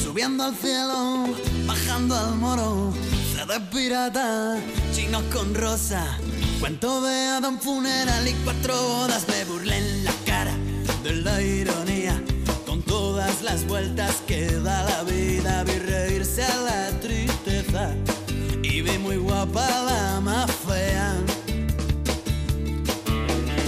subiendo 0.03 0.45
al 0.45 0.55
cielo, 0.55 1.27
bajando 1.67 2.15
al 2.15 2.37
moro. 2.37 2.93
CD 3.35 3.61
pirata, 3.73 4.59
chino 4.93 5.23
con 5.33 5.55
rosa, 5.55 6.19
cuento 6.61 7.03
de 7.03 7.15
Adam 7.27 7.59
funeral 7.59 8.27
y 8.27 8.33
cuatro 8.45 8.75
bodas. 8.75 9.27
Me 9.29 9.45
burlé 9.45 9.77
en 9.77 10.05
la 10.05 10.13
cara 10.27 10.55
de 11.03 11.13
la 11.13 11.41
ironía, 11.41 12.21
con 12.67 12.83
todas 12.83 13.43
las 13.43 13.67
vueltas 13.67 14.23
que 14.27 14.48
más 20.21 20.51
fea. 20.67 21.15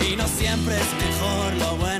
Y 0.09 0.17
no 0.17 0.27
siempre 0.27 0.77
es 0.77 0.91
mejor 1.05 1.55
lo 1.55 1.77
bueno 1.77 2.00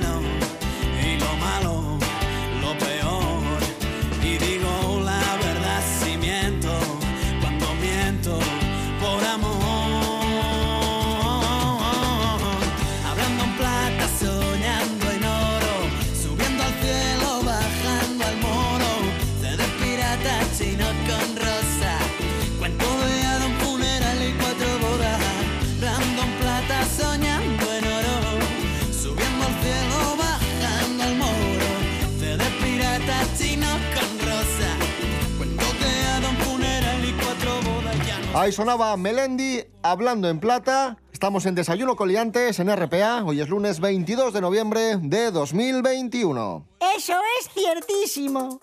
Ahí 38.41 38.51
sonaba 38.51 38.97
Melendi 38.97 39.63
hablando 39.83 40.27
en 40.27 40.39
plata. 40.39 40.97
Estamos 41.13 41.45
en 41.45 41.53
Desayuno 41.53 41.95
Coliantes 41.95 42.59
en 42.59 42.75
RPA. 42.75 43.23
Hoy 43.23 43.39
es 43.39 43.47
lunes 43.47 43.79
22 43.79 44.33
de 44.33 44.41
noviembre 44.41 44.97
de 44.97 45.29
2021. 45.29 46.65
Eso 46.97 47.13
es 47.39 47.49
ciertísimo. 47.53 48.59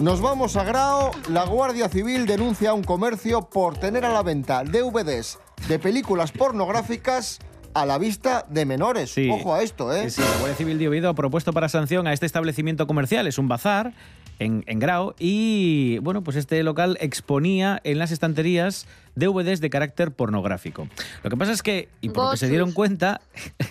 Nos 0.00 0.20
vamos 0.20 0.56
a 0.56 0.64
Grao. 0.64 1.12
La 1.28 1.44
Guardia 1.44 1.88
Civil 1.88 2.26
denuncia 2.26 2.70
a 2.70 2.74
un 2.74 2.82
comercio 2.82 3.48
por 3.48 3.78
tener 3.78 4.04
a 4.04 4.12
la 4.12 4.24
venta 4.24 4.64
DVDs 4.64 5.38
de 5.68 5.78
películas 5.78 6.32
pornográficas 6.32 7.38
a 7.74 7.86
la 7.86 7.96
vista 7.98 8.44
de 8.48 8.66
menores. 8.66 9.12
Sí. 9.12 9.30
Ojo 9.30 9.54
a 9.54 9.62
esto, 9.62 9.94
¿eh? 9.94 10.10
Sí, 10.10 10.20
sí, 10.20 10.28
la 10.28 10.38
Guardia 10.38 10.56
Civil 10.56 10.78
de 10.80 10.88
Oviedo 10.88 11.08
ha 11.10 11.14
propuesto 11.14 11.52
para 11.52 11.68
sanción 11.68 12.08
a 12.08 12.12
este 12.12 12.26
establecimiento 12.26 12.88
comercial. 12.88 13.28
Es 13.28 13.38
un 13.38 13.46
bazar 13.46 13.94
en, 14.38 14.64
en 14.66 14.78
Grao 14.78 15.14
y 15.18 15.98
bueno, 15.98 16.22
pues 16.22 16.36
este 16.36 16.62
local 16.62 16.96
exponía 17.00 17.80
en 17.84 17.98
las 17.98 18.10
estanterías 18.10 18.86
DVDs 19.14 19.60
de 19.60 19.70
carácter 19.70 20.12
pornográfico. 20.12 20.88
Lo 21.22 21.30
que 21.30 21.36
pasa 21.36 21.52
es 21.52 21.62
que, 21.62 21.88
y 22.00 22.08
por 22.08 22.24
lo 22.24 22.30
que 22.32 22.36
se 22.38 22.48
dieron 22.48 22.72
cuenta, 22.72 23.20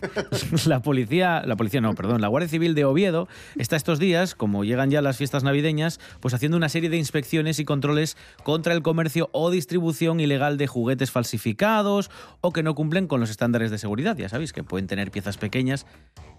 la 0.65 0.81
policía, 0.81 1.43
la 1.45 1.55
policía 1.55 1.81
no, 1.81 1.93
perdón, 1.95 2.21
la 2.21 2.27
Guardia 2.27 2.49
Civil 2.49 2.75
de 2.75 2.85
Oviedo 2.85 3.27
está 3.57 3.75
estos 3.75 3.99
días, 3.99 4.35
como 4.35 4.63
llegan 4.63 4.89
ya 4.89 5.01
las 5.01 5.17
fiestas 5.17 5.43
navideñas, 5.43 5.99
pues 6.19 6.33
haciendo 6.33 6.57
una 6.57 6.69
serie 6.69 6.89
de 6.89 6.97
inspecciones 6.97 7.59
y 7.59 7.65
controles 7.65 8.17
contra 8.43 8.73
el 8.73 8.81
comercio 8.81 9.29
o 9.33 9.51
distribución 9.51 10.19
ilegal 10.19 10.57
de 10.57 10.67
juguetes 10.67 11.11
falsificados 11.11 12.09
o 12.41 12.51
que 12.53 12.63
no 12.63 12.75
cumplen 12.75 13.07
con 13.07 13.19
los 13.19 13.29
estándares 13.29 13.71
de 13.71 13.77
seguridad. 13.77 14.15
Ya 14.17 14.29
sabéis 14.29 14.53
que 14.53 14.63
pueden 14.63 14.87
tener 14.87 15.11
piezas 15.11 15.37
pequeñas 15.37 15.85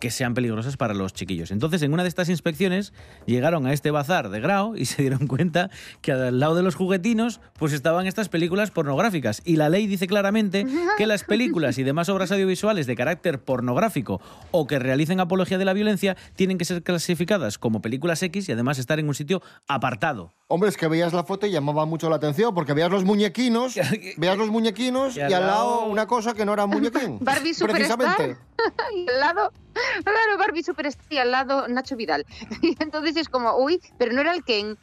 que 0.00 0.10
sean 0.10 0.34
peligrosas 0.34 0.76
para 0.76 0.94
los 0.94 1.12
chiquillos. 1.12 1.50
Entonces, 1.50 1.82
en 1.82 1.92
una 1.92 2.02
de 2.02 2.08
estas 2.08 2.28
inspecciones 2.28 2.92
llegaron 3.26 3.66
a 3.66 3.72
este 3.72 3.90
bazar 3.90 4.28
de 4.28 4.40
Grao 4.40 4.76
y 4.76 4.86
se 4.86 5.02
dieron 5.02 5.26
cuenta 5.26 5.70
que 6.00 6.12
al 6.12 6.40
lado 6.40 6.54
de 6.54 6.62
los 6.62 6.74
juguetinos 6.74 7.40
pues 7.58 7.72
estaban 7.72 8.06
estas 8.06 8.28
películas 8.28 8.70
pornográficas 8.70 8.93
y 9.44 9.56
la 9.56 9.68
ley 9.68 9.86
dice 9.86 10.06
claramente 10.06 10.66
que 10.98 11.06
las 11.06 11.24
películas 11.24 11.78
y 11.78 11.82
demás 11.82 12.08
obras 12.08 12.30
audiovisuales 12.32 12.86
de 12.86 12.96
carácter 12.96 13.40
pornográfico 13.40 14.20
o 14.50 14.66
que 14.66 14.78
realicen 14.78 15.20
apología 15.20 15.58
de 15.58 15.64
la 15.64 15.72
violencia 15.72 16.16
tienen 16.36 16.58
que 16.58 16.64
ser 16.64 16.82
clasificadas 16.82 17.58
como 17.58 17.82
películas 17.82 18.22
X 18.22 18.48
y 18.48 18.52
además 18.52 18.78
estar 18.78 18.98
en 18.98 19.08
un 19.08 19.14
sitio 19.14 19.42
apartado. 19.66 20.32
Hombre, 20.46 20.68
es 20.68 20.76
que 20.76 20.88
veías 20.88 21.12
la 21.12 21.24
foto 21.24 21.46
y 21.46 21.50
llamaba 21.50 21.86
mucho 21.86 22.08
la 22.08 22.16
atención 22.16 22.54
porque 22.54 22.74
veías 22.74 22.90
los 22.90 23.04
muñequinos, 23.04 23.74
veías 24.16 24.38
los 24.38 24.50
muñequinos 24.50 25.16
y 25.16 25.20
al 25.20 25.46
lado 25.46 25.86
una 25.86 26.06
cosa 26.06 26.34
que 26.34 26.44
no 26.44 26.52
era 26.52 26.66
muñequín. 26.66 27.18
Barbie 27.20 27.54
Superstar. 27.54 27.98
Precisamente. 27.98 28.40
y 28.94 29.08
al 29.08 29.20
lado, 29.20 29.52
claro, 30.04 30.38
Barbie 30.38 30.62
Superstar 30.62 31.06
y 31.10 31.18
al 31.18 31.30
lado 31.30 31.68
Nacho 31.68 31.96
Vidal. 31.96 32.24
Y 32.62 32.76
entonces 32.82 33.16
es 33.16 33.28
como, 33.28 33.56
uy, 33.56 33.80
pero 33.98 34.12
no 34.12 34.20
era 34.20 34.34
el 34.34 34.44
Ken. 34.44 34.78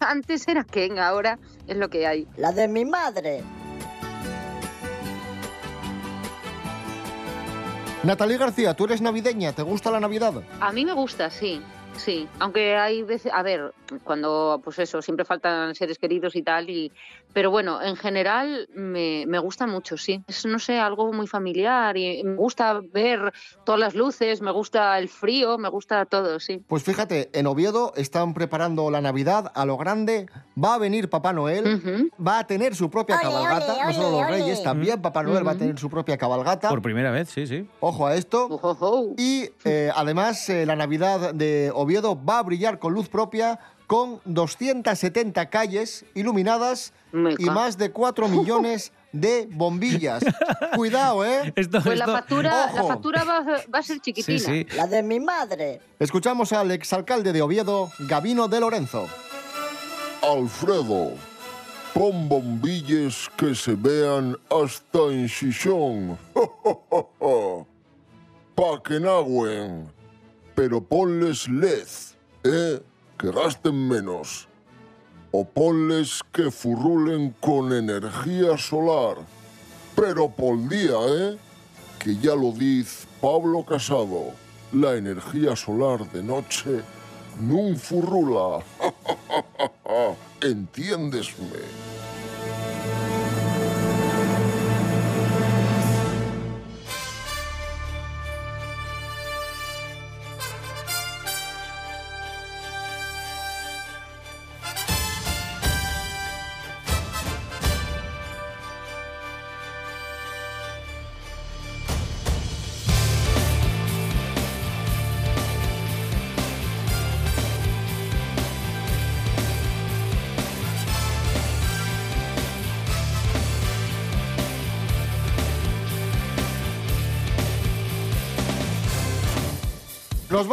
Antes 0.00 0.46
era 0.48 0.64
Ken, 0.64 0.98
ahora 0.98 1.38
es 1.66 1.76
lo 1.76 1.88
que 1.88 2.06
hay. 2.06 2.26
La 2.36 2.52
de 2.52 2.68
mi 2.68 2.84
madre. 2.84 3.42
Natalie 8.06 8.38
García, 8.38 8.74
tú 8.74 8.84
eres 8.84 9.00
navideña, 9.00 9.52
¿te 9.52 9.62
gusta 9.62 9.90
la 9.90 9.98
Navidad? 9.98 10.34
A 10.60 10.70
mí 10.70 10.84
me 10.84 10.92
gusta, 10.92 11.28
sí. 11.28 11.60
Sí, 11.96 12.28
aunque 12.38 12.76
hay 12.76 13.02
veces, 13.02 13.32
a 13.32 13.42
ver, 13.42 13.72
cuando, 14.04 14.60
pues 14.62 14.78
eso, 14.78 15.02
siempre 15.02 15.24
faltan 15.24 15.74
seres 15.74 15.98
queridos 15.98 16.36
y 16.36 16.42
tal, 16.42 16.70
y, 16.70 16.92
pero 17.32 17.50
bueno, 17.50 17.82
en 17.82 17.96
general 17.96 18.68
me, 18.74 19.24
me 19.26 19.38
gusta 19.38 19.66
mucho, 19.66 19.96
sí. 19.96 20.22
Es, 20.28 20.46
no 20.46 20.58
sé, 20.58 20.78
algo 20.78 21.12
muy 21.12 21.26
familiar 21.26 21.96
y 21.96 22.22
me 22.22 22.36
gusta 22.36 22.80
ver 22.92 23.32
todas 23.64 23.80
las 23.80 23.94
luces, 23.94 24.40
me 24.40 24.52
gusta 24.52 24.98
el 24.98 25.08
frío, 25.08 25.58
me 25.58 25.68
gusta 25.68 26.04
todo, 26.04 26.38
sí. 26.38 26.62
Pues 26.68 26.82
fíjate, 26.84 27.30
en 27.32 27.46
Oviedo 27.46 27.92
están 27.96 28.34
preparando 28.34 28.90
la 28.90 29.00
Navidad 29.00 29.50
a 29.54 29.64
lo 29.64 29.76
grande. 29.76 30.26
Va 30.62 30.74
a 30.74 30.78
venir 30.78 31.10
Papá 31.10 31.32
Noel, 31.32 32.10
va 32.24 32.38
a 32.38 32.46
tener 32.46 32.74
su 32.74 32.88
propia 32.90 33.16
Ole, 33.16 33.24
cabalgata, 33.24 33.74
ole, 33.74 33.84
no 33.86 33.92
solo 33.92 34.08
ole, 34.08 34.16
los 34.18 34.28
ole. 34.28 34.38
reyes, 34.38 34.62
también 34.62 35.02
Papá 35.02 35.22
Noel 35.22 35.46
va 35.46 35.52
a 35.52 35.56
tener 35.58 35.78
su 35.78 35.90
propia 35.90 36.16
cabalgata. 36.16 36.68
Por 36.68 36.82
primera 36.82 37.10
vez, 37.10 37.30
sí, 37.30 37.46
sí. 37.46 37.68
Ojo 37.80 38.06
a 38.06 38.14
esto. 38.14 39.14
Y 39.18 39.50
eh, 39.64 39.90
además 39.94 40.48
eh, 40.48 40.64
la 40.66 40.76
Navidad 40.76 41.34
de 41.34 41.70
Oviedo 41.74 41.85
va 41.86 42.38
a 42.38 42.42
brillar 42.42 42.78
con 42.78 42.92
luz 42.92 43.08
propia 43.08 43.58
con 43.86 44.20
270 44.24 45.48
calles 45.48 46.04
iluminadas 46.14 46.92
y 47.38 47.44
más 47.44 47.78
de 47.78 47.90
4 47.92 48.28
millones 48.28 48.92
de 49.12 49.48
bombillas. 49.50 50.24
Cuidado, 50.76 51.24
¿eh? 51.24 51.52
Pues 51.54 51.70
la 51.70 52.06
factura, 52.06 52.72
la 52.74 52.84
factura 52.84 53.24
va, 53.24 53.40
va 53.42 53.78
a 53.78 53.82
ser 53.82 54.00
chiquitina. 54.00 54.66
La 54.76 54.86
de 54.86 55.02
mi 55.02 55.20
madre. 55.20 55.80
Escuchamos 55.98 56.52
al 56.52 56.70
exalcalde 56.72 57.32
de 57.32 57.42
Oviedo, 57.42 57.90
Gabino 58.00 58.48
de 58.48 58.60
Lorenzo. 58.60 59.06
Alfredo, 60.22 61.12
pon 61.94 62.28
bombillas 62.28 63.30
que 63.36 63.54
se 63.54 63.74
vean 63.76 64.36
hasta 64.50 64.98
en 65.12 65.28
pa 68.56 68.82
que 68.82 68.98
nagüen. 68.98 69.95
Pero 70.56 70.80
ponles 70.80 71.48
LED, 71.48 71.86
¿eh? 72.44 72.80
Que 73.18 73.30
gasten 73.30 73.76
menos. 73.88 74.48
O 75.30 75.44
ponles 75.44 76.22
que 76.32 76.50
furrulen 76.50 77.34
con 77.40 77.74
energía 77.74 78.56
solar. 78.56 79.18
Pero 79.94 80.30
por 80.30 80.56
día, 80.68 80.96
¿eh? 81.08 81.36
Que 81.98 82.16
ya 82.16 82.34
lo 82.34 82.52
dice 82.52 83.06
Pablo 83.20 83.66
Casado. 83.66 84.32
La 84.72 84.96
energía 84.96 85.54
solar 85.54 86.10
de 86.10 86.22
noche 86.22 86.82
nun 87.38 87.76
furrula. 87.76 88.64
Entiéndesme. 90.40 91.95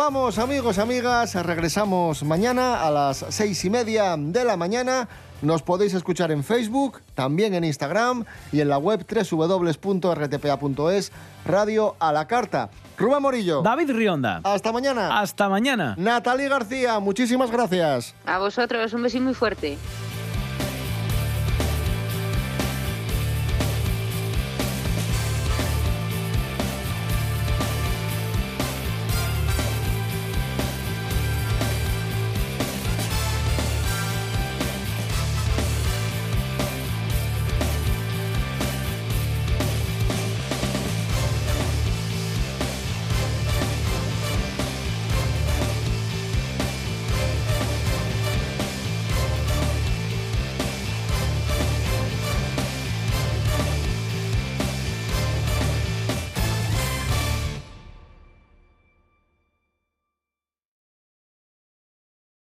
Vamos, 0.03 0.37
amigos, 0.37 0.79
amigas. 0.79 1.33
Regresamos 1.33 2.23
mañana 2.23 2.85
a 2.85 2.91
las 2.91 3.25
seis 3.29 3.63
y 3.63 3.69
media 3.69 4.17
de 4.17 4.43
la 4.43 4.57
mañana. 4.57 5.07
Nos 5.41 5.63
podéis 5.63 5.93
escuchar 5.93 6.29
en 6.31 6.43
Facebook, 6.43 6.99
también 7.15 7.53
en 7.53 7.63
Instagram 7.63 8.25
y 8.51 8.59
en 8.59 8.67
la 8.67 8.77
web 8.79 9.05
www.rtpa.es, 9.31 11.11
Radio 11.45 11.95
a 11.99 12.11
la 12.11 12.27
Carta. 12.27 12.69
Rubén 12.97 13.21
Morillo. 13.21 13.61
David 13.61 13.91
Rionda. 13.91 14.41
Hasta 14.43 14.73
mañana. 14.73 15.21
Hasta 15.21 15.47
mañana. 15.47 15.95
Natalie 15.97 16.49
García, 16.49 16.99
muchísimas 16.99 17.49
gracias. 17.49 18.13
A 18.25 18.39
vosotros, 18.39 18.91
un 18.91 19.03
besín 19.03 19.23
muy 19.23 19.33
fuerte. 19.33 19.77